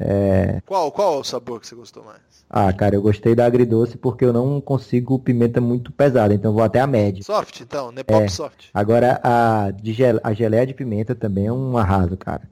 [0.00, 0.60] É...
[0.66, 2.18] Qual, qual o sabor que você gostou mais?
[2.50, 6.64] Ah, cara, eu gostei da agridoce porque eu não consigo pimenta muito pesada, então vou
[6.64, 7.22] até a média.
[7.22, 8.28] Soft, então, Nepop é.
[8.28, 8.64] soft.
[8.74, 10.18] Agora, a, de gel...
[10.24, 12.42] a geleia de pimenta também é um arraso, cara.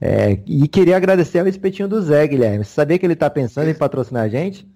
[0.00, 2.64] É, e queria agradecer ao espetinho do Zé, Guilherme.
[2.64, 4.66] Você sabia que ele está pensando em patrocinar a gente?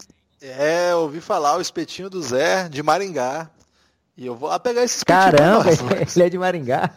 [0.41, 3.49] É, ouvi falar o espetinho do Zé de Maringá.
[4.17, 5.37] E eu vou lá pegar esse espetinho.
[5.37, 6.91] Caramba, ele é de Maringá.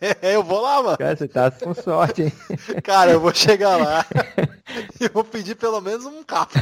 [0.00, 0.98] É, eu vou lá, mano.
[0.98, 2.32] Cara, você tá com sorte, hein?
[2.82, 4.06] Cara, eu vou chegar lá
[5.00, 6.60] e vou pedir pelo menos um café.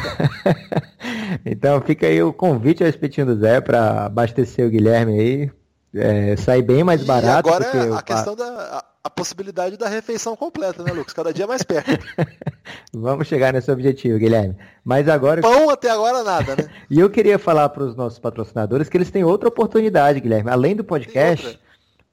[1.45, 5.51] então fica aí o convite ao espetinho do Zé para abastecer o Guilherme aí.
[5.95, 7.49] É, sair bem mais barato.
[7.49, 11.13] E agora a questão da a possibilidade da refeição completa, né, Lucas?
[11.13, 12.05] Cada dia mais perto.
[12.95, 14.57] Vamos chegar nesse objetivo, Guilherme.
[14.85, 15.41] Mas agora.
[15.41, 16.71] Pão até agora nada, né?
[16.89, 20.51] e eu queria falar para os nossos patrocinadores que eles têm outra oportunidade, Guilherme.
[20.51, 21.59] Além do podcast,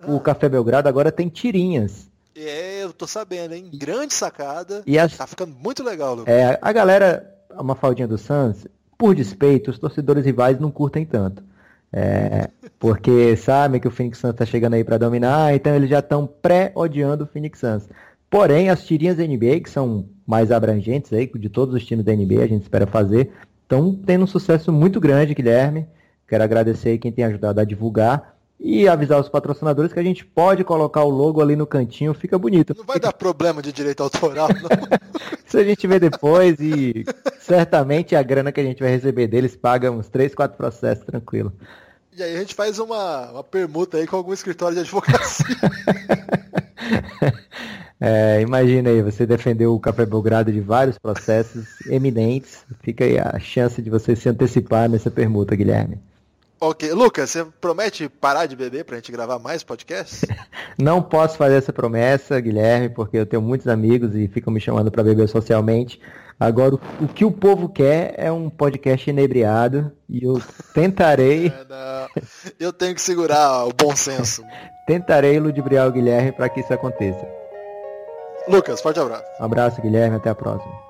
[0.01, 0.11] ah.
[0.11, 2.09] o Café Belgrado agora tem tirinhas.
[2.35, 3.69] É, eu tô sabendo, hein?
[3.73, 4.81] Grande sacada.
[4.85, 5.15] E as...
[5.15, 6.33] Tá ficando muito legal, Lucas.
[6.33, 8.65] É, a galera, uma faldinha do Suns,
[8.97, 11.43] por despeito, os torcedores rivais não curtem tanto.
[11.91, 15.99] É, porque sabem que o Phoenix Suns está chegando aí para dominar, então eles já
[15.99, 17.89] estão pré-odiando o Phoenix Suns.
[18.29, 22.13] Porém, as tirinhas da NBA, que são mais abrangentes aí, de todos os times da
[22.13, 23.31] NBA, a gente espera fazer,
[23.63, 25.87] estão tendo um sucesso muito grande, Guilherme.
[26.27, 30.64] Quero agradecer quem tem ajudado a divulgar e avisar os patrocinadores que a gente pode
[30.64, 32.76] colocar o logo ali no cantinho, fica bonito.
[32.78, 34.99] Não vai dar problema de direito autoral, não.
[35.45, 37.05] Isso a gente vê depois e
[37.39, 41.53] certamente a grana que a gente vai receber deles paga uns 3, 4 processos tranquilo.
[42.16, 45.45] E aí a gente faz uma, uma permuta aí com algum escritório de advocacia.
[48.01, 52.64] É, imagina aí, você defendeu o Café Belgrado de vários processos eminentes.
[52.82, 55.99] Fica aí a chance de você se antecipar nessa permuta, Guilherme.
[56.62, 60.26] Ok, Lucas, você promete parar de beber pra gente gravar mais podcasts?
[60.78, 64.91] Não posso fazer essa promessa, Guilherme, porque eu tenho muitos amigos e ficam me chamando
[64.91, 66.01] para beber socialmente.
[66.38, 70.41] Agora, o que o povo quer é um podcast inebriado e eu
[70.74, 71.51] tentarei.
[71.80, 72.07] É,
[72.60, 74.43] eu tenho que segurar o bom senso.
[74.88, 77.28] tentarei ludibriar o Guilherme para que isso aconteça.
[78.47, 79.26] Lucas, forte abraço.
[79.39, 80.88] Um abraço, Guilherme, até a próxima.